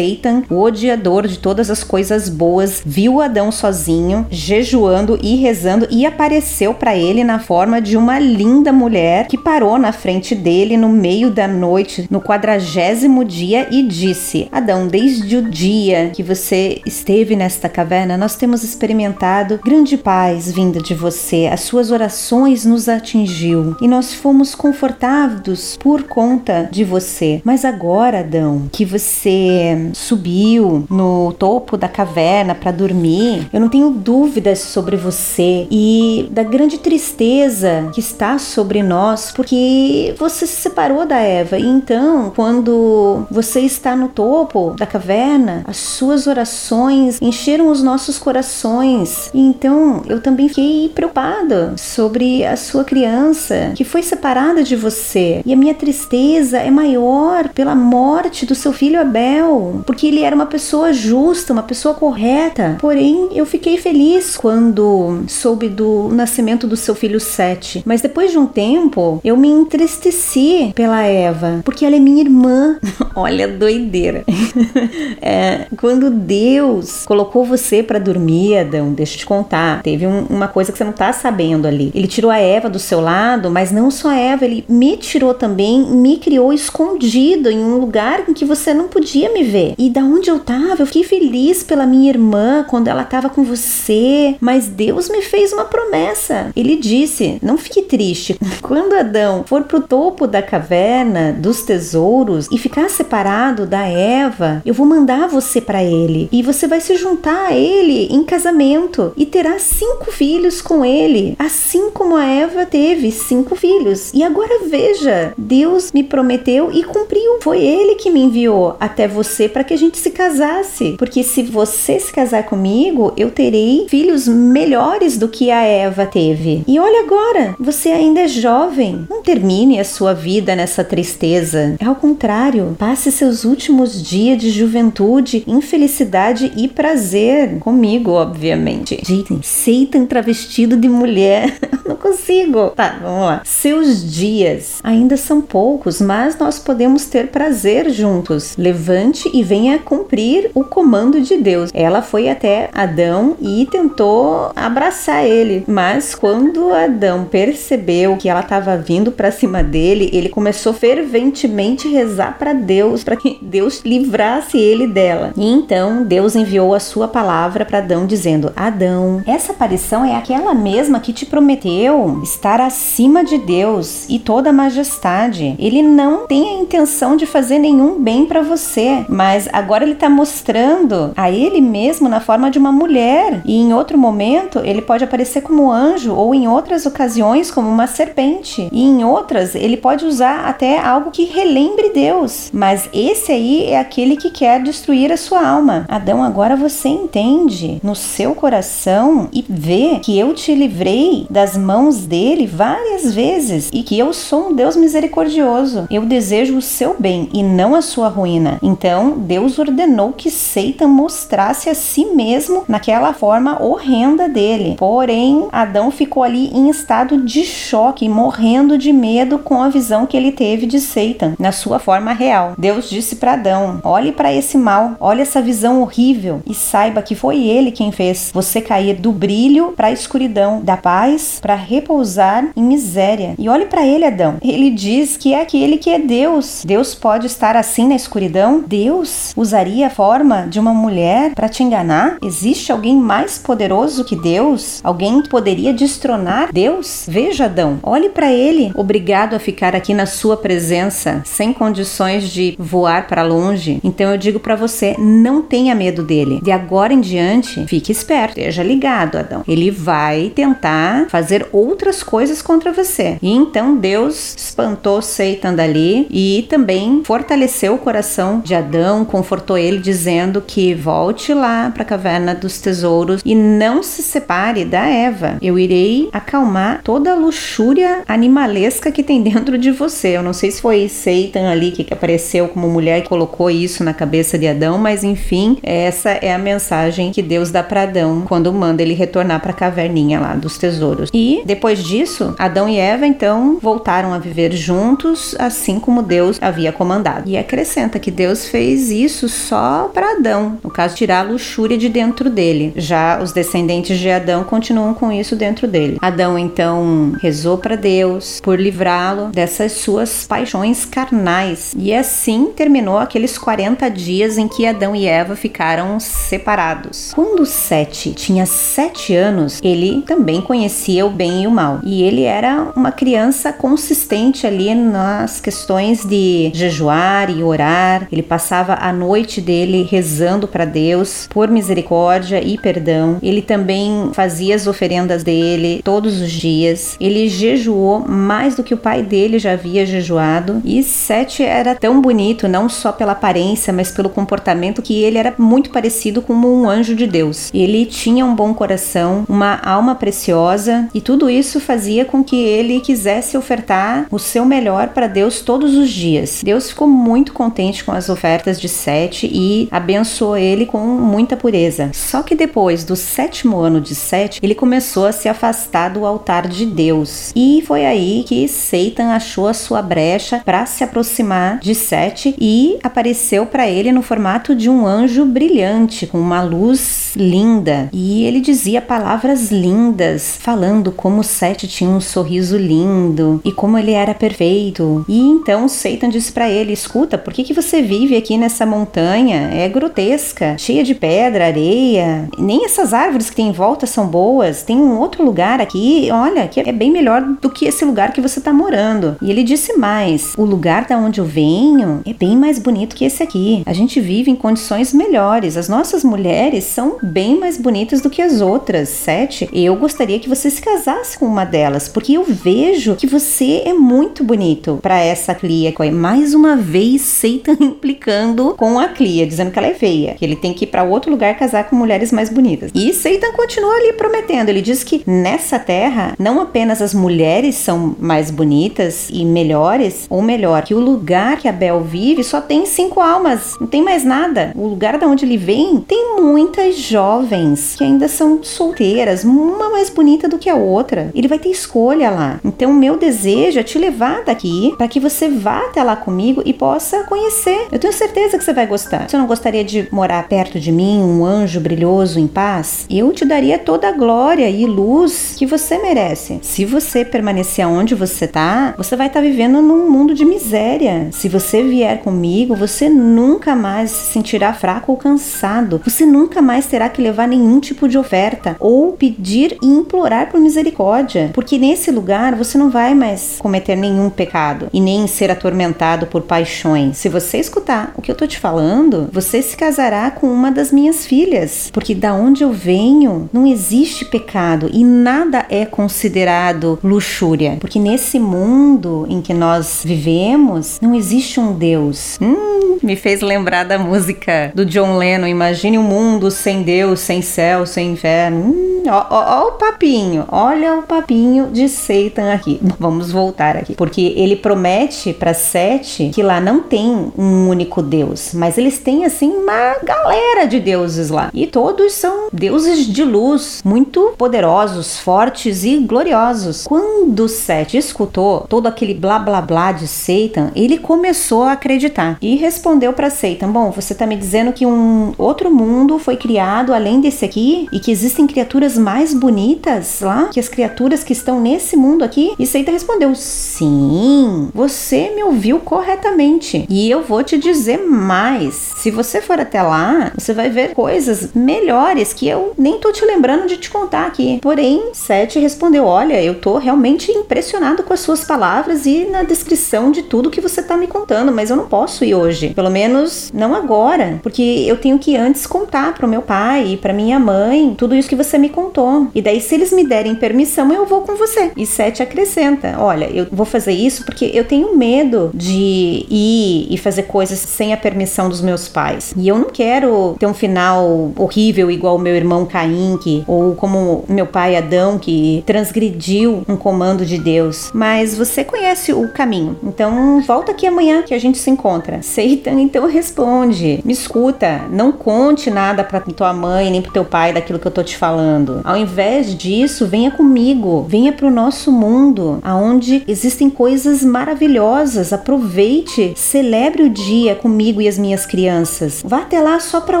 o 0.50 0.60
odiador 0.60 1.26
de 1.26 1.38
todas 1.38 1.70
as 1.70 1.84
coisas 1.84 2.28
boas, 2.28 2.82
viu 2.84 3.20
Adão 3.20 3.52
sozinho, 3.52 4.26
jejuando 4.30 5.18
e 5.22 5.36
rezando 5.36 5.86
e 5.90 6.04
apareceu 6.04 6.74
para 6.74 6.96
ele 6.96 7.22
na 7.24 7.38
forma 7.38 7.80
de 7.80 7.96
uma 7.96 8.18
linda 8.18 8.72
mulher 8.72 9.26
que 9.28 9.38
parou 9.38 9.78
na 9.78 9.92
frente 9.92 10.34
dele 10.34 10.76
no 10.76 10.88
meio 10.88 11.30
da 11.30 11.46
noite, 11.46 12.06
no 12.10 12.20
quadragésimo 12.20 13.24
dia 13.24 13.68
e 13.70 13.82
disse: 13.82 14.48
Adão, 14.50 14.86
desde 14.86 15.36
o 15.36 15.50
dia 15.50 16.10
que 16.14 16.22
você 16.22 16.80
esteve 16.86 17.36
nesta 17.36 17.68
caverna, 17.68 18.16
nós 18.16 18.36
temos 18.36 18.62
experimentado 18.62 19.60
grande 19.64 19.96
paz 19.96 20.50
vinda 20.50 20.80
de 20.80 20.94
você. 20.94 21.48
As 21.52 21.60
suas 21.60 21.90
orações 21.90 22.64
nos 22.64 22.88
atingiu 22.88 23.76
e 23.80 23.88
nós 23.88 24.14
fomos 24.14 24.54
confortados 24.54 25.76
por 25.76 26.04
conta 26.04 26.68
de 26.70 26.84
você. 26.84 27.40
Mas 27.44 27.64
agora, 27.64 28.20
Adão, 28.20 28.68
que 28.72 28.84
você 28.84 29.91
subiu 29.92 30.84
no 30.90 31.32
topo 31.38 31.76
da 31.76 31.88
caverna 31.88 32.54
para 32.54 32.70
dormir, 32.70 33.48
eu 33.52 33.60
não 33.60 33.68
tenho 33.68 33.90
dúvidas 33.90 34.60
sobre 34.60 34.96
você 34.96 35.66
e 35.70 36.28
da 36.30 36.42
grande 36.42 36.78
tristeza 36.78 37.90
que 37.92 38.00
está 38.00 38.38
sobre 38.38 38.82
nós 38.82 39.32
porque 39.32 40.14
você 40.18 40.46
se 40.46 40.62
separou 40.62 41.06
da 41.06 41.18
Eva. 41.18 41.58
E 41.58 41.66
então, 41.66 42.32
quando 42.34 43.26
você 43.30 43.60
está 43.60 43.96
no 43.96 44.08
topo 44.08 44.74
da 44.78 44.86
caverna, 44.86 45.62
as 45.66 45.76
suas 45.76 46.26
orações 46.26 47.20
encheram 47.20 47.68
os 47.68 47.82
nossos 47.82 48.18
corações. 48.18 49.30
E 49.34 49.40
então 49.40 50.02
eu 50.06 50.20
também 50.20 50.48
fiquei 50.48 50.88
preocupada 50.88 51.74
sobre 51.76 52.44
a 52.44 52.56
sua 52.56 52.84
criança 52.84 53.72
que 53.74 53.84
foi 53.84 54.02
separada 54.02 54.62
de 54.62 54.76
você. 54.76 55.42
E 55.44 55.52
a 55.52 55.56
minha 55.56 55.74
tristeza 55.74 56.58
é 56.58 56.70
maior 56.70 57.48
pela 57.48 57.74
morte 57.74 58.46
do 58.46 58.54
seu 58.54 58.72
filho 58.72 59.00
Abel, 59.00 59.81
porque 59.86 60.06
ele 60.06 60.22
era 60.22 60.34
uma 60.34 60.46
pessoa 60.46 60.92
justa, 60.92 61.52
uma 61.52 61.62
pessoa 61.62 61.94
correta. 61.94 62.76
Porém, 62.80 63.28
eu 63.32 63.46
fiquei 63.46 63.76
feliz 63.76 64.36
quando 64.36 65.22
soube 65.28 65.68
do 65.68 66.08
nascimento 66.12 66.66
do 66.66 66.76
seu 66.76 66.94
filho 66.94 67.20
Sete. 67.20 67.82
Mas 67.86 68.00
depois 68.00 68.30
de 68.30 68.38
um 68.38 68.46
tempo, 68.46 69.20
eu 69.24 69.36
me 69.36 69.48
entristeci 69.48 70.72
pela 70.74 71.02
Eva, 71.02 71.60
porque 71.64 71.84
ela 71.84 71.96
é 71.96 72.00
minha 72.00 72.22
irmã. 72.22 72.78
Olha, 73.14 73.48
doideira. 73.48 74.24
é, 75.20 75.66
quando 75.76 76.10
Deus 76.10 77.04
colocou 77.06 77.44
você 77.44 77.82
para 77.82 77.98
dormir, 77.98 78.58
Adão, 78.58 78.92
deixa 78.92 79.14
eu 79.14 79.18
te 79.18 79.26
contar, 79.26 79.82
teve 79.82 80.06
um, 80.06 80.26
uma 80.28 80.48
coisa 80.48 80.72
que 80.72 80.78
você 80.78 80.84
não 80.84 80.92
tá 80.92 81.12
sabendo 81.12 81.66
ali. 81.66 81.90
Ele 81.94 82.06
tirou 82.06 82.30
a 82.30 82.38
Eva 82.38 82.68
do 82.68 82.78
seu 82.78 83.00
lado, 83.00 83.50
mas 83.50 83.70
não 83.70 83.90
só 83.90 84.10
a 84.10 84.16
Eva, 84.16 84.44
ele 84.44 84.64
me 84.68 84.96
tirou 84.96 85.34
também, 85.34 85.80
me 85.82 86.18
criou 86.18 86.52
escondido 86.52 87.50
em 87.50 87.58
um 87.58 87.76
lugar 87.76 88.24
em 88.28 88.34
que 88.34 88.44
você 88.44 88.72
não 88.74 88.88
podia 88.88 89.32
me 89.32 89.42
ver. 89.42 89.71
E 89.78 89.90
da 89.90 90.00
onde 90.00 90.30
eu 90.30 90.38
tava, 90.38 90.82
eu 90.82 90.86
fiquei 90.86 91.04
feliz 91.04 91.62
pela 91.62 91.86
minha 91.86 92.10
irmã 92.10 92.64
quando 92.68 92.88
ela 92.88 93.04
tava 93.04 93.28
com 93.28 93.44
você, 93.44 94.36
mas 94.40 94.68
Deus 94.68 95.08
me 95.08 95.22
fez 95.22 95.52
uma 95.52 95.64
promessa. 95.64 96.50
Ele 96.56 96.76
disse: 96.76 97.38
Não 97.42 97.56
fique 97.58 97.82
triste. 97.82 98.38
Quando 98.62 98.94
Adão 98.94 99.44
for 99.46 99.64
pro 99.64 99.80
topo 99.80 100.26
da 100.26 100.42
caverna 100.42 101.32
dos 101.32 101.62
tesouros 101.62 102.48
e 102.50 102.58
ficar 102.58 102.88
separado 102.88 103.66
da 103.66 103.86
Eva, 103.86 104.62
eu 104.64 104.74
vou 104.74 104.86
mandar 104.86 105.28
você 105.28 105.60
para 105.60 105.82
ele 105.82 106.28
e 106.32 106.42
você 106.42 106.66
vai 106.66 106.80
se 106.80 106.96
juntar 106.96 107.46
a 107.48 107.54
ele 107.54 108.06
em 108.10 108.24
casamento 108.24 109.12
e 109.16 109.26
terá 109.26 109.58
cinco 109.58 110.10
filhos 110.10 110.62
com 110.62 110.84
ele, 110.84 111.34
assim 111.38 111.90
como 111.90 112.16
a 112.16 112.24
Eva 112.24 112.66
teve 112.66 113.10
cinco 113.10 113.56
filhos. 113.56 114.12
E 114.14 114.22
agora 114.22 114.64
veja, 114.68 115.32
Deus 115.36 115.92
me 115.92 116.02
prometeu 116.02 116.70
e 116.72 116.82
cumpriu. 116.82 117.38
Foi 117.40 117.60
ele 117.60 117.96
que 117.96 118.10
me 118.10 118.22
enviou 118.22 118.76
até 118.78 119.06
você 119.06 119.48
para 119.48 119.61
que 119.64 119.74
a 119.74 119.78
gente 119.78 119.98
se 119.98 120.10
casasse, 120.10 120.94
porque 120.98 121.22
se 121.22 121.42
você 121.42 121.98
se 121.98 122.12
casar 122.12 122.44
comigo, 122.44 123.12
eu 123.16 123.30
terei 123.30 123.86
filhos 123.88 124.26
melhores 124.26 125.16
do 125.16 125.28
que 125.28 125.50
a 125.50 125.62
Eva 125.62 126.06
teve. 126.06 126.62
E 126.66 126.78
olha 126.78 127.04
agora, 127.04 127.54
você 127.58 127.90
ainda 127.90 128.20
é 128.20 128.28
jovem. 128.28 129.06
Não 129.08 129.22
termine 129.22 129.78
a 129.78 129.84
sua 129.84 130.14
vida 130.14 130.54
nessa 130.56 130.84
tristeza. 130.84 131.76
Ao 131.84 131.94
contrário, 131.94 132.76
passe 132.78 133.10
seus 133.12 133.44
últimos 133.44 134.02
dias 134.02 134.38
de 134.38 134.50
juventude 134.50 135.44
em 135.46 135.60
felicidade 135.60 136.52
e 136.56 136.68
prazer 136.68 137.58
comigo, 137.58 138.12
obviamente. 138.12 139.00
Gente, 139.04 139.38
Satan 139.46 140.06
travestido 140.06 140.76
de 140.76 140.88
mulher. 140.88 141.56
Não 141.86 141.96
consigo. 141.96 142.70
Tá, 142.70 142.98
vamos 143.02 143.26
lá. 143.26 143.42
Seus 143.44 144.10
dias 144.10 144.80
ainda 144.82 145.16
são 145.16 145.40
poucos, 145.40 146.00
mas 146.00 146.38
nós 146.38 146.58
podemos 146.58 147.06
ter 147.06 147.28
prazer 147.28 147.90
juntos. 147.90 148.56
Levante 148.56 149.30
e 149.32 149.42
venha 149.52 149.78
cumprir 149.78 150.50
o 150.54 150.64
comando 150.64 151.20
de 151.20 151.36
Deus. 151.36 151.70
Ela 151.74 152.00
foi 152.00 152.30
até 152.30 152.70
Adão 152.72 153.36
e 153.38 153.68
tentou 153.70 154.50
abraçar 154.56 155.26
ele, 155.26 155.62
mas 155.68 156.14
quando 156.14 156.72
Adão 156.72 157.26
percebeu 157.26 158.16
que 158.16 158.30
ela 158.30 158.40
estava 158.40 158.78
vindo 158.78 159.12
para 159.12 159.30
cima 159.30 159.62
dele, 159.62 160.08
ele 160.10 160.30
começou 160.30 160.72
ferventemente 160.72 161.86
rezar 161.86 162.38
para 162.38 162.54
Deus, 162.54 163.04
para 163.04 163.14
que 163.14 163.38
Deus 163.42 163.82
livrasse 163.84 164.56
ele 164.56 164.86
dela. 164.86 165.34
E 165.36 165.52
então 165.52 166.02
Deus 166.02 166.34
enviou 166.34 166.74
a 166.74 166.80
sua 166.80 167.06
palavra 167.06 167.66
para 167.66 167.76
Adão 167.76 168.06
dizendo: 168.06 168.54
Adão, 168.56 169.22
essa 169.26 169.52
aparição 169.52 170.02
é 170.02 170.16
aquela 170.16 170.54
mesma 170.54 170.98
que 170.98 171.12
te 171.12 171.26
prometeu 171.26 172.20
estar 172.22 172.58
acima 172.58 173.22
de 173.22 173.36
Deus 173.36 174.06
e 174.08 174.18
toda 174.18 174.48
a 174.48 174.52
majestade. 174.52 175.54
Ele 175.58 175.82
não 175.82 176.26
tem 176.26 176.48
a 176.48 176.62
intenção 176.62 177.18
de 177.18 177.26
fazer 177.26 177.58
nenhum 177.58 178.02
bem 178.02 178.24
para 178.24 178.40
você, 178.40 179.04
mas 179.32 179.48
agora 179.50 179.82
ele 179.82 179.94
está 179.94 180.10
mostrando 180.10 181.12
a 181.16 181.30
ele 181.30 181.58
mesmo 181.58 182.06
na 182.06 182.20
forma 182.20 182.50
de 182.50 182.58
uma 182.58 182.70
mulher 182.70 183.40
e 183.46 183.62
em 183.62 183.72
outro 183.72 183.96
momento 183.96 184.58
ele 184.58 184.82
pode 184.82 185.04
aparecer 185.04 185.40
como 185.40 185.72
anjo 185.72 186.14
ou 186.14 186.34
em 186.34 186.46
outras 186.46 186.84
ocasiões 186.84 187.50
como 187.50 187.66
uma 187.66 187.86
serpente 187.86 188.68
e 188.70 188.84
em 188.84 189.02
outras 189.02 189.54
ele 189.54 189.78
pode 189.78 190.04
usar 190.04 190.44
até 190.44 190.78
algo 190.78 191.10
que 191.10 191.24
relembre 191.24 191.94
Deus. 191.94 192.50
Mas 192.52 192.90
esse 192.92 193.32
aí 193.32 193.64
é 193.68 193.80
aquele 193.80 194.18
que 194.18 194.28
quer 194.28 194.62
destruir 194.62 195.10
a 195.10 195.16
sua 195.16 195.48
alma. 195.48 195.86
Adão, 195.88 196.22
agora 196.22 196.54
você 196.54 196.90
entende 196.90 197.80
no 197.82 197.96
seu 197.96 198.34
coração 198.34 199.30
e 199.32 199.42
vê 199.48 199.98
que 200.02 200.18
eu 200.18 200.34
te 200.34 200.54
livrei 200.54 201.26
das 201.30 201.56
mãos 201.56 202.04
dele 202.04 202.46
várias 202.46 203.14
vezes 203.14 203.70
e 203.72 203.82
que 203.82 203.98
eu 203.98 204.12
sou 204.12 204.50
um 204.50 204.54
Deus 204.54 204.76
misericordioso. 204.76 205.86
Eu 205.90 206.04
desejo 206.04 206.58
o 206.58 206.60
seu 206.60 206.94
bem 206.98 207.30
e 207.32 207.42
não 207.42 207.74
a 207.74 207.80
sua 207.80 208.08
ruína. 208.08 208.58
Então, 208.62 209.21
Deus 209.22 209.58
ordenou 209.58 210.12
que 210.12 210.30
Satan 210.30 210.88
mostrasse 210.88 211.70
a 211.70 211.74
si 211.74 212.06
mesmo 212.06 212.64
naquela 212.68 213.12
forma 213.12 213.62
horrenda 213.62 214.28
dele. 214.28 214.76
Porém, 214.78 215.48
Adão 215.52 215.90
ficou 215.90 216.22
ali 216.22 216.48
em 216.48 216.68
estado 216.68 217.22
de 217.22 217.44
choque, 217.44 218.08
morrendo 218.08 218.76
de 218.76 218.92
medo 218.92 219.38
com 219.38 219.62
a 219.62 219.68
visão 219.68 220.06
que 220.06 220.16
ele 220.16 220.32
teve 220.32 220.66
de 220.66 220.80
Satan 220.80 221.34
na 221.38 221.52
sua 221.52 221.78
forma 221.78 222.12
real. 222.12 222.54
Deus 222.58 222.90
disse 222.90 223.16
para 223.16 223.34
Adão: 223.34 223.80
olhe 223.84 224.12
para 224.12 224.32
esse 224.32 224.58
mal, 224.58 224.96
olhe 225.00 225.22
essa 225.22 225.40
visão 225.40 225.80
horrível 225.80 226.40
e 226.46 226.54
saiba 226.54 227.02
que 227.02 227.14
foi 227.14 227.42
ele 227.42 227.70
quem 227.70 227.92
fez 227.92 228.30
você 228.34 228.60
cair 228.60 228.96
do 228.96 229.12
brilho 229.12 229.72
para 229.76 229.88
a 229.88 229.92
escuridão, 229.92 230.60
da 230.60 230.76
paz 230.76 231.38
para 231.40 231.54
repousar 231.54 232.48
em 232.56 232.62
miséria. 232.62 233.34
E 233.38 233.48
olhe 233.48 233.66
para 233.66 233.86
ele, 233.86 234.04
Adão. 234.04 234.36
Ele 234.42 234.70
diz 234.70 235.16
que 235.16 235.34
é 235.34 235.40
aquele 235.40 235.78
que 235.78 235.90
é 235.90 235.98
Deus. 235.98 236.62
Deus 236.64 236.94
pode 236.94 237.26
estar 237.26 237.56
assim 237.56 237.86
na 237.88 237.94
escuridão? 237.94 238.64
Deus 238.66 239.11
usaria 239.36 239.86
a 239.86 239.90
forma 239.90 240.46
de 240.48 240.58
uma 240.58 240.72
mulher 240.72 241.34
para 241.34 241.48
te 241.48 241.62
enganar? 241.62 242.18
Existe 242.22 242.72
alguém 242.72 242.96
mais 242.96 243.38
poderoso 243.38 244.04
que 244.04 244.16
Deus? 244.16 244.80
Alguém 244.84 245.22
que 245.22 245.28
poderia 245.28 245.72
destronar 245.72 246.52
Deus? 246.52 247.06
Veja, 247.08 247.44
Adão, 247.44 247.78
olhe 247.82 248.08
para 248.08 248.32
ele, 248.32 248.72
obrigado 248.74 249.34
a 249.34 249.38
ficar 249.38 249.74
aqui 249.74 249.94
na 249.94 250.06
sua 250.06 250.36
presença, 250.36 251.22
sem 251.24 251.52
condições 251.52 252.28
de 252.28 252.54
voar 252.58 253.06
para 253.06 253.22
longe. 253.22 253.80
Então 253.82 254.10
eu 254.10 254.18
digo 254.18 254.40
para 254.40 254.56
você, 254.56 254.96
não 254.98 255.42
tenha 255.42 255.74
medo 255.74 256.02
dele. 256.02 256.40
De 256.42 256.50
agora 256.50 256.92
em 256.92 257.00
diante, 257.00 257.66
fique 257.66 257.92
esperto, 257.92 258.38
esteja 258.38 258.62
ligado, 258.62 259.18
Adão. 259.18 259.42
Ele 259.46 259.70
vai 259.70 260.30
tentar 260.34 261.06
fazer 261.08 261.48
outras 261.52 262.02
coisas 262.02 262.42
contra 262.42 262.72
você. 262.72 263.18
E 263.22 263.30
então 263.30 263.76
Deus 263.76 264.34
espantou 264.36 265.00
Satan 265.02 265.54
dali 265.54 266.06
e 266.10 266.46
também 266.48 267.02
fortaleceu 267.04 267.74
o 267.74 267.78
coração 267.78 268.40
de 268.44 268.54
Adão, 268.54 269.01
confortou 269.04 269.56
ele 269.58 269.78
dizendo 269.78 270.40
que 270.40 270.74
volte 270.74 271.32
lá 271.34 271.70
para 271.70 271.82
a 271.82 271.86
caverna 271.86 272.34
dos 272.34 272.60
tesouros 272.60 273.22
e 273.24 273.34
não 273.34 273.82
se 273.82 274.02
separe 274.02 274.64
da 274.64 274.86
Eva. 274.86 275.38
Eu 275.40 275.58
irei 275.58 276.08
acalmar 276.12 276.80
toda 276.82 277.12
a 277.12 277.14
luxúria 277.14 278.02
animalesca 278.06 278.90
que 278.90 279.02
tem 279.02 279.22
dentro 279.22 279.58
de 279.58 279.70
você. 279.70 280.16
Eu 280.16 280.22
não 280.22 280.32
sei 280.32 280.50
se 280.50 280.60
foi 280.60 280.88
Satan 280.88 281.50
ali 281.50 281.70
que 281.70 281.92
apareceu 281.92 282.48
como 282.48 282.68
mulher 282.68 283.02
que 283.02 283.08
colocou 283.08 283.50
isso 283.50 283.82
na 283.84 283.92
cabeça 283.92 284.38
de 284.38 284.46
Adão, 284.46 284.78
mas 284.78 285.04
enfim, 285.04 285.58
essa 285.62 286.10
é 286.10 286.32
a 286.32 286.38
mensagem 286.38 287.12
que 287.12 287.22
Deus 287.22 287.50
dá 287.50 287.62
para 287.62 287.82
Adão 287.82 288.24
quando 288.26 288.52
manda 288.52 288.82
ele 288.82 288.94
retornar 288.94 289.40
para 289.40 289.50
a 289.50 289.54
caverninha 289.54 290.20
lá 290.20 290.34
dos 290.34 290.58
tesouros. 290.58 291.10
E 291.12 291.42
depois 291.44 291.82
disso, 291.82 292.34
Adão 292.38 292.68
e 292.68 292.78
Eva 292.78 293.06
então 293.06 293.58
voltaram 293.60 294.12
a 294.12 294.18
viver 294.18 294.52
juntos, 294.52 295.34
assim 295.38 295.78
como 295.80 296.02
Deus 296.02 296.38
havia 296.40 296.72
comandado. 296.72 297.28
E 297.28 297.36
acrescenta 297.36 297.98
que 297.98 298.10
Deus 298.10 298.48
fez 298.48 298.90
isso 298.92 299.28
só 299.28 299.90
para 299.92 300.12
Adão, 300.12 300.58
no 300.62 300.70
caso 300.70 300.94
tirar 300.94 301.20
a 301.20 301.30
luxúria 301.30 301.76
de 301.76 301.88
dentro 301.88 302.30
dele. 302.30 302.72
Já 302.76 303.20
os 303.22 303.32
descendentes 303.32 303.98
de 303.98 304.10
Adão 304.10 304.44
continuam 304.44 304.94
com 304.94 305.10
isso 305.10 305.34
dentro 305.34 305.66
dele. 305.66 305.98
Adão 306.00 306.38
então 306.38 307.16
rezou 307.20 307.58
para 307.58 307.76
Deus 307.76 308.40
por 308.42 308.60
livrá-lo 308.60 309.28
dessas 309.28 309.72
suas 309.72 310.26
paixões 310.26 310.84
carnais. 310.84 311.74
E 311.76 311.92
assim 311.94 312.52
terminou 312.54 312.98
aqueles 312.98 313.38
40 313.38 313.88
dias 313.90 314.38
em 314.38 314.46
que 314.46 314.66
Adão 314.66 314.94
e 314.94 315.06
Eva 315.06 315.34
ficaram 315.34 315.98
separados. 315.98 317.12
Quando 317.14 317.46
Sete 317.46 318.12
tinha 318.12 318.44
sete 318.44 319.14
anos, 319.14 319.60
ele 319.62 320.02
também 320.02 320.40
conhecia 320.40 321.06
o 321.06 321.10
bem 321.10 321.44
e 321.44 321.46
o 321.46 321.50
mal. 321.50 321.80
E 321.84 322.02
ele 322.02 322.24
era 322.24 322.72
uma 322.76 322.92
criança 322.92 323.52
consistente 323.52 324.46
ali 324.46 324.74
nas 324.74 325.40
questões 325.40 326.04
de 326.04 326.50
jejuar 326.54 327.30
e 327.30 327.42
orar. 327.42 328.08
Ele 328.10 328.22
passava 328.22 328.74
a 328.82 328.92
noite 328.92 329.40
dele 329.40 329.86
rezando 329.88 330.48
para 330.48 330.64
Deus 330.64 331.28
por 331.30 331.48
misericórdia 331.48 332.42
e 332.42 332.58
perdão. 332.58 333.18
Ele 333.22 333.40
também 333.40 334.10
fazia 334.12 334.56
as 334.56 334.66
oferendas 334.66 335.22
dele 335.22 335.80
todos 335.84 336.20
os 336.20 336.32
dias. 336.32 336.96
Ele 337.00 337.28
jejuou 337.28 338.00
mais 338.00 338.56
do 338.56 338.64
que 338.64 338.74
o 338.74 338.76
pai 338.76 339.02
dele 339.02 339.38
já 339.38 339.52
havia 339.52 339.86
jejuado. 339.86 340.60
E 340.64 340.82
Sete 340.82 341.44
era 341.44 341.76
tão 341.76 342.00
bonito, 342.00 342.48
não 342.48 342.68
só 342.68 342.90
pela 342.90 343.12
aparência, 343.12 343.72
mas 343.72 343.92
pelo 343.92 344.10
comportamento, 344.10 344.82
que 344.82 345.00
ele 345.02 345.16
era 345.16 345.32
muito 345.38 345.70
parecido 345.70 346.20
com 346.20 346.32
um 346.32 346.68
anjo 346.68 346.96
de 346.96 347.06
Deus. 347.06 347.50
Ele 347.54 347.86
tinha 347.86 348.26
um 348.26 348.34
bom 348.34 348.52
coração, 348.52 349.24
uma 349.28 349.60
alma 349.62 349.94
preciosa, 349.94 350.88
e 350.92 351.00
tudo 351.00 351.30
isso 351.30 351.60
fazia 351.60 352.04
com 352.04 352.24
que 352.24 352.36
ele 352.36 352.80
quisesse 352.80 353.36
ofertar 353.36 354.06
o 354.10 354.18
seu 354.18 354.44
melhor 354.44 354.88
para 354.88 355.06
Deus 355.06 355.40
todos 355.40 355.76
os 355.76 355.88
dias. 355.88 356.42
Deus 356.44 356.68
ficou 356.70 356.88
muito 356.88 357.32
contente 357.32 357.84
com 357.84 357.92
as 357.92 358.08
ofertas 358.08 358.60
de 358.60 358.71
Sete 358.72 359.30
e 359.32 359.68
abençoou 359.70 360.36
ele 360.36 360.66
com 360.66 360.78
muita 360.78 361.36
pureza. 361.36 361.90
Só 361.92 362.22
que 362.22 362.34
depois 362.34 362.84
do 362.84 362.96
sétimo 362.96 363.58
ano 363.58 363.80
de 363.80 363.94
Sete, 363.94 364.40
ele 364.42 364.54
começou 364.54 365.06
a 365.06 365.12
se 365.12 365.28
afastar 365.28 365.90
do 365.90 366.04
altar 366.04 366.48
de 366.48 366.66
Deus. 366.66 367.32
E 367.36 367.62
foi 367.66 367.84
aí 367.84 368.24
que 368.26 368.48
Satan 368.48 369.12
achou 369.12 369.46
a 369.46 369.54
sua 369.54 369.82
brecha 369.82 370.42
para 370.44 370.66
se 370.66 370.82
aproximar 370.82 371.58
de 371.60 371.74
Sete 371.74 372.34
e 372.38 372.78
apareceu 372.82 373.46
para 373.46 373.68
ele 373.68 373.92
no 373.92 374.02
formato 374.02 374.54
de 374.54 374.68
um 374.68 374.86
anjo 374.86 375.24
brilhante, 375.24 376.06
com 376.06 376.18
uma 376.18 376.42
luz 376.42 377.12
linda. 377.16 377.88
E 377.92 378.24
ele 378.24 378.40
dizia 378.40 378.80
palavras 378.80 379.50
lindas, 379.50 380.36
falando 380.40 380.90
como 380.92 381.22
Sete 381.22 381.68
tinha 381.68 381.90
um 381.90 382.00
sorriso 382.00 382.56
lindo 382.56 383.40
e 383.44 383.52
como 383.52 383.78
ele 383.78 383.92
era 383.92 384.14
perfeito. 384.14 385.04
E 385.08 385.18
então 385.20 385.68
Satan 385.68 386.08
disse 386.08 386.32
para 386.32 386.48
ele: 386.48 386.72
Escuta, 386.72 387.18
por 387.18 387.32
que, 387.32 387.44
que 387.44 387.54
você 387.54 387.82
vive 387.82 388.16
aqui 388.16 388.36
nessa 388.38 388.61
montanha? 388.66 389.50
É 389.52 389.68
grotesca, 389.68 390.56
cheia 390.58 390.84
de 390.84 390.94
pedra, 390.94 391.46
areia. 391.46 392.28
Nem 392.38 392.64
essas 392.64 392.92
árvores 392.94 393.30
que 393.30 393.36
tem 393.36 393.48
em 393.48 393.52
volta 393.52 393.86
são 393.86 394.06
boas. 394.06 394.62
Tem 394.62 394.76
um 394.76 394.98
outro 394.98 395.24
lugar 395.24 395.60
aqui, 395.60 396.08
olha, 396.12 396.48
que 396.48 396.60
é 396.60 396.72
bem 396.72 396.90
melhor 396.90 397.22
do 397.40 397.50
que 397.50 397.66
esse 397.66 397.84
lugar 397.84 398.12
que 398.12 398.20
você 398.20 398.40
tá 398.40 398.52
morando. 398.52 399.16
E 399.20 399.30
ele 399.30 399.42
disse 399.42 399.76
mais: 399.76 400.34
O 400.36 400.44
lugar 400.44 400.86
da 400.86 400.96
onde 400.96 401.20
eu 401.20 401.24
venho 401.24 402.00
é 402.06 402.12
bem 402.12 402.36
mais 402.36 402.58
bonito 402.58 402.96
que 402.96 403.04
esse 403.04 403.22
aqui. 403.22 403.62
A 403.66 403.72
gente 403.72 404.00
vive 404.00 404.30
em 404.30 404.36
condições 404.36 404.92
melhores. 404.92 405.56
As 405.56 405.68
nossas 405.68 406.04
mulheres 406.04 406.64
são 406.64 406.96
bem 407.02 407.38
mais 407.38 407.58
bonitas 407.58 408.00
do 408.00 408.10
que 408.10 408.22
as 408.22 408.40
outras. 408.40 408.88
Sete, 408.88 409.48
eu 409.52 409.76
gostaria 409.76 410.18
que 410.18 410.28
você 410.28 410.50
se 410.50 410.60
casasse 410.62 411.18
com 411.18 411.26
uma 411.26 411.44
delas, 411.44 411.88
porque 411.88 412.12
eu 412.14 412.24
vejo 412.24 412.96
que 412.96 413.06
você 413.06 413.62
é 413.64 413.72
muito 413.72 414.24
bonito 414.24 414.78
para 414.82 414.98
essa 414.98 415.34
Clia. 415.34 415.72
Mais 415.92 416.34
uma 416.34 416.56
vez, 416.56 417.02
Satan 417.02 417.56
implicando 417.60 418.41
com 418.50 418.78
a 418.78 418.88
Clia, 418.88 419.26
dizendo 419.26 419.50
que 419.50 419.58
ela 419.58 419.68
é 419.68 419.74
feia, 419.74 420.14
que 420.14 420.24
ele 420.24 420.36
tem 420.36 420.52
que 420.52 420.64
ir 420.64 420.68
para 420.68 420.82
outro 420.82 421.10
lugar 421.10 421.36
casar 421.36 421.68
com 421.68 421.76
mulheres 421.76 422.12
mais 422.12 422.28
bonitas. 422.28 422.70
E 422.74 422.92
Satan 422.92 423.32
continua 423.32 423.74
ali 423.74 423.92
prometendo. 423.92 424.48
Ele 424.48 424.60
diz 424.60 424.84
que 424.84 425.02
nessa 425.06 425.58
terra, 425.58 426.14
não 426.18 426.40
apenas 426.40 426.82
as 426.82 426.94
mulheres 426.94 427.54
são 427.54 427.94
mais 427.98 428.30
bonitas 428.30 429.08
e 429.10 429.24
melhores, 429.24 430.06
ou 430.10 430.22
melhor, 430.22 430.62
que 430.62 430.74
o 430.74 430.80
lugar 430.80 431.38
que 431.38 431.48
Abel 431.48 431.80
vive 431.80 432.24
só 432.24 432.40
tem 432.40 432.66
cinco 432.66 433.00
almas, 433.00 433.56
não 433.60 433.66
tem 433.66 433.82
mais 433.82 434.04
nada. 434.04 434.52
O 434.54 434.66
lugar 434.66 434.98
da 434.98 435.06
onde 435.06 435.24
ele 435.24 435.36
vem 435.36 435.80
tem 435.80 436.16
muitas 436.20 436.76
jovens 436.76 437.74
que 437.76 437.84
ainda 437.84 438.08
são 438.08 438.42
solteiras, 438.42 439.24
uma 439.24 439.70
mais 439.70 439.90
bonita 439.90 440.28
do 440.28 440.38
que 440.38 440.50
a 440.50 440.56
outra. 440.56 441.10
Ele 441.14 441.28
vai 441.28 441.38
ter 441.38 441.50
escolha 441.50 442.10
lá. 442.10 442.40
Então, 442.44 442.72
meu 442.72 442.96
desejo 442.96 443.58
é 443.58 443.62
te 443.62 443.78
levar 443.78 444.24
daqui 444.24 444.74
para 444.76 444.88
que 444.88 445.00
você 445.00 445.28
vá 445.28 445.58
até 445.66 445.82
lá 445.82 445.96
comigo 445.96 446.42
e 446.44 446.52
possa 446.52 447.04
conhecer. 447.04 447.66
Eu 447.70 447.78
tenho 447.78 447.92
certeza 447.92 448.31
que 448.38 448.44
você 448.44 448.52
vai 448.52 448.66
gostar. 448.66 449.08
Você 449.08 449.16
não 449.16 449.26
gostaria 449.26 449.64
de 449.64 449.88
morar 449.90 450.26
perto 450.28 450.58
de 450.58 450.70
mim, 450.70 451.00
um 451.00 451.24
anjo 451.24 451.60
brilhoso 451.60 452.18
em 452.18 452.26
paz? 452.26 452.86
Eu 452.90 453.12
te 453.12 453.24
daria 453.24 453.58
toda 453.58 453.88
a 453.88 453.92
glória 453.92 454.48
e 454.48 454.64
luz 454.66 455.34
que 455.36 455.46
você 455.46 455.78
merece. 455.78 456.38
Se 456.42 456.64
você 456.64 457.04
permanecer 457.04 457.66
onde 457.66 457.94
você 457.94 458.26
tá, 458.26 458.74
você 458.76 458.96
vai 458.96 459.06
estar 459.06 459.20
tá 459.20 459.26
vivendo 459.26 459.60
num 459.60 459.90
mundo 459.90 460.14
de 460.14 460.24
miséria. 460.24 461.08
Se 461.12 461.28
você 461.28 461.62
vier 461.62 462.00
comigo, 462.00 462.54
você 462.54 462.88
nunca 462.88 463.54
mais 463.54 463.90
se 463.90 464.12
sentirá 464.12 464.52
fraco 464.52 464.92
ou 464.92 464.98
cansado. 464.98 465.80
Você 465.84 466.04
nunca 466.04 466.40
mais 466.40 466.66
terá 466.66 466.88
que 466.88 467.02
levar 467.02 467.28
nenhum 467.28 467.60
tipo 467.60 467.88
de 467.88 467.98
oferta 467.98 468.56
ou 468.58 468.92
pedir 468.92 469.56
e 469.62 469.66
implorar 469.66 470.30
por 470.30 470.40
misericórdia, 470.40 471.30
porque 471.32 471.58
nesse 471.58 471.90
lugar 471.90 472.34
você 472.34 472.56
não 472.58 472.70
vai 472.70 472.94
mais 472.94 473.36
cometer 473.38 473.76
nenhum 473.76 474.10
pecado 474.10 474.68
e 474.72 474.80
nem 474.80 475.06
ser 475.06 475.30
atormentado 475.30 476.06
por 476.06 476.22
paixões. 476.22 476.98
Se 476.98 477.08
você 477.08 477.38
escutar 477.38 477.92
o 477.96 478.02
que 478.02 478.10
eu 478.10 478.14
tô 478.14 478.21
te 478.26 478.38
falando, 478.38 479.08
você 479.12 479.42
se 479.42 479.56
casará 479.56 480.10
com 480.10 480.26
uma 480.26 480.50
das 480.50 480.72
minhas 480.72 481.06
filhas, 481.06 481.70
porque 481.72 481.94
da 481.94 482.14
onde 482.14 482.42
eu 482.42 482.52
venho 482.52 483.28
não 483.32 483.46
existe 483.46 484.04
pecado 484.04 484.70
e 484.72 484.84
nada 484.84 485.46
é 485.48 485.64
considerado 485.64 486.78
luxúria, 486.82 487.56
porque 487.60 487.78
nesse 487.78 488.18
mundo 488.18 489.06
em 489.08 489.20
que 489.20 489.34
nós 489.34 489.82
vivemos 489.84 490.78
não 490.80 490.94
existe 490.94 491.38
um 491.38 491.52
Deus. 491.52 492.18
Hum, 492.20 492.78
me 492.82 492.96
fez 492.96 493.20
lembrar 493.20 493.64
da 493.64 493.78
música 493.78 494.52
do 494.54 494.64
John 494.64 494.96
Lennon. 494.96 495.26
Imagine 495.26 495.78
um 495.78 495.82
mundo 495.82 496.30
sem 496.30 496.62
Deus, 496.62 497.00
sem 497.00 497.22
céu, 497.22 497.66
sem 497.66 497.92
inferno. 497.92 498.38
Hum, 498.38 498.71
ó, 498.88 499.06
ó, 499.10 499.44
ó, 499.44 499.48
o 499.48 499.52
papinho, 499.52 500.24
olha 500.30 500.78
o 500.78 500.82
papinho 500.82 501.48
de 501.50 501.68
Satan 501.68 502.32
aqui. 502.32 502.60
Vamos 502.78 503.12
voltar 503.12 503.56
aqui, 503.56 503.74
porque 503.74 504.14
ele 504.16 504.36
promete 504.36 505.12
para 505.12 505.34
Sete 505.34 506.10
que 506.14 506.22
lá 506.22 506.40
não 506.40 506.60
tem 506.60 507.12
um 507.16 507.48
único 507.48 507.82
Deus, 507.82 508.32
mas 508.34 508.58
eles 508.58 508.78
têm 508.78 509.04
assim 509.04 509.30
uma 509.30 509.76
galera 509.82 510.46
de 510.46 510.60
deuses 510.60 511.10
lá 511.10 511.30
e 511.34 511.46
todos 511.46 511.92
são 511.92 512.28
deuses 512.32 512.86
de 512.86 513.04
luz, 513.04 513.60
muito 513.64 514.14
poderosos, 514.16 514.98
fortes 514.98 515.64
e 515.64 515.78
gloriosos. 515.78 516.66
Quando 516.66 517.28
Sete 517.28 517.76
escutou 517.76 518.46
todo 518.48 518.66
aquele 518.66 518.94
blá 518.94 519.18
blá 519.18 519.40
blá 519.40 519.72
de 519.72 519.86
Satan, 519.86 520.50
ele 520.54 520.78
começou 520.78 521.44
a 521.44 521.52
acreditar 521.52 522.18
e 522.20 522.36
respondeu 522.36 522.92
para 522.92 523.10
Satan: 523.10 523.50
Bom, 523.50 523.70
você 523.70 523.94
tá 523.94 524.06
me 524.06 524.16
dizendo 524.16 524.52
que 524.52 524.66
um 524.66 525.12
outro 525.18 525.50
mundo 525.50 525.98
foi 525.98 526.16
criado 526.16 526.72
além 526.72 527.00
desse 527.00 527.24
aqui 527.24 527.68
e 527.72 527.80
que 527.80 527.90
existem 527.90 528.26
criaturas 528.26 528.71
mais 528.76 529.14
bonitas 529.14 530.00
lá 530.00 530.28
que 530.32 530.40
as 530.40 530.48
criaturas 530.48 531.04
que 531.04 531.12
estão 531.12 531.40
nesse 531.40 531.76
mundo 531.76 532.04
aqui? 532.04 532.32
E 532.38 532.46
Satan 532.46 532.72
respondeu: 532.72 533.14
Sim, 533.14 534.50
você 534.54 535.12
me 535.14 535.22
ouviu 535.22 535.60
corretamente 535.60 536.66
e 536.68 536.90
eu 536.90 537.02
vou 537.02 537.22
te 537.22 537.38
dizer 537.38 537.78
mais. 537.78 538.54
Se 538.54 538.90
você 538.90 539.20
for 539.20 539.38
até 539.38 539.62
lá, 539.62 540.12
você 540.16 540.32
vai 540.32 540.50
ver 540.50 540.74
coisas 540.74 541.30
melhores 541.34 542.12
que 542.12 542.28
eu 542.28 542.52
nem 542.56 542.78
tô 542.78 542.92
te 542.92 543.04
lembrando 543.04 543.46
de 543.46 543.56
te 543.56 543.70
contar 543.70 544.06
aqui. 544.06 544.38
Porém, 544.40 544.90
Sete 544.92 545.38
respondeu: 545.38 545.84
Olha, 545.84 546.22
eu 546.22 546.34
tô 546.34 546.58
realmente 546.58 547.10
impressionado 547.10 547.82
com 547.82 547.92
as 547.92 548.00
suas 548.00 548.24
palavras 548.24 548.86
e 548.86 549.04
na 549.04 549.22
descrição 549.22 549.90
de 549.90 550.02
tudo 550.02 550.30
que 550.30 550.40
você 550.40 550.62
tá 550.62 550.76
me 550.76 550.86
contando, 550.86 551.32
mas 551.32 551.50
eu 551.50 551.56
não 551.56 551.66
posso 551.66 552.04
ir 552.04 552.14
hoje. 552.14 552.52
Pelo 552.54 552.70
menos 552.70 553.30
não 553.32 553.54
agora, 553.54 554.20
porque 554.22 554.64
eu 554.66 554.76
tenho 554.76 554.98
que 554.98 555.16
antes 555.16 555.46
contar 555.46 555.94
pro 555.94 556.08
meu 556.08 556.22
pai 556.22 556.72
e 556.72 556.76
pra 556.76 556.92
minha 556.92 557.18
mãe 557.18 557.74
tudo 557.76 557.94
isso 557.94 558.08
que 558.08 558.16
você 558.16 558.38
me 558.38 558.48
contou 558.48 558.61
contou. 558.62 559.08
E 559.14 559.20
daí, 559.20 559.40
se 559.40 559.54
eles 559.54 559.72
me 559.72 559.86
derem 559.86 560.14
permissão, 560.14 560.72
eu 560.72 560.86
vou 560.86 561.02
com 561.02 561.16
você. 561.16 561.50
E 561.56 561.66
Sete 561.66 562.02
acrescenta: 562.02 562.76
Olha, 562.78 563.06
eu 563.06 563.26
vou 563.30 563.46
fazer 563.46 563.72
isso 563.72 564.04
porque 564.04 564.30
eu 564.32 564.44
tenho 564.44 564.76
medo 564.76 565.30
de 565.34 566.06
ir 566.08 566.66
e 566.70 566.78
fazer 566.78 567.04
coisas 567.04 567.38
sem 567.38 567.72
a 567.72 567.76
permissão 567.76 568.28
dos 568.28 568.40
meus 568.40 568.68
pais. 568.68 569.14
E 569.16 569.28
eu 569.28 569.38
não 569.38 569.50
quero 569.50 570.16
ter 570.18 570.26
um 570.26 570.34
final 570.34 571.12
horrível 571.16 571.70
igual 571.70 571.96
o 571.96 571.98
meu 571.98 572.14
irmão 572.14 572.46
Caim, 572.46 572.98
que, 573.02 573.24
ou 573.26 573.54
como 573.54 574.04
meu 574.08 574.26
pai 574.26 574.56
Adão, 574.56 574.98
que 574.98 575.42
transgrediu 575.46 576.42
um 576.48 576.56
comando 576.56 577.04
de 577.04 577.18
Deus. 577.18 577.70
Mas 577.74 578.16
você 578.16 578.44
conhece 578.44 578.92
o 578.92 579.08
caminho. 579.08 579.56
Então, 579.62 580.20
volta 580.22 580.52
aqui 580.52 580.66
amanhã 580.66 581.02
que 581.02 581.14
a 581.14 581.18
gente 581.18 581.38
se 581.38 581.50
encontra. 581.50 582.02
Seitan 582.02 582.60
então 582.60 582.86
responde: 582.86 583.80
Me 583.84 583.92
escuta, 583.92 584.62
não 584.70 584.92
conte 584.92 585.50
nada 585.50 585.82
para 585.82 586.00
tua 586.00 586.32
mãe 586.32 586.70
nem 586.70 586.82
pro 586.82 586.92
teu 586.92 587.04
pai 587.04 587.32
daquilo 587.32 587.58
que 587.58 587.66
eu 587.66 587.72
tô 587.72 587.82
te 587.82 587.96
falando. 587.96 588.51
Ao 588.64 588.76
invés 588.76 589.36
disso, 589.36 589.86
venha 589.86 590.10
comigo, 590.10 590.86
venha 590.88 591.12
pro 591.12 591.30
nosso 591.30 591.72
mundo, 591.72 592.38
aonde 592.42 593.02
existem 593.06 593.48
coisas 593.48 594.04
maravilhosas. 594.04 595.12
Aproveite, 595.12 596.12
celebre 596.16 596.82
o 596.82 596.90
dia 596.90 597.34
comigo 597.34 597.80
e 597.80 597.88
as 597.88 597.98
minhas 597.98 598.26
crianças. 598.26 599.02
Vá 599.04 599.18
até 599.18 599.40
lá 599.40 599.58
só 599.60 599.80
para 599.80 600.00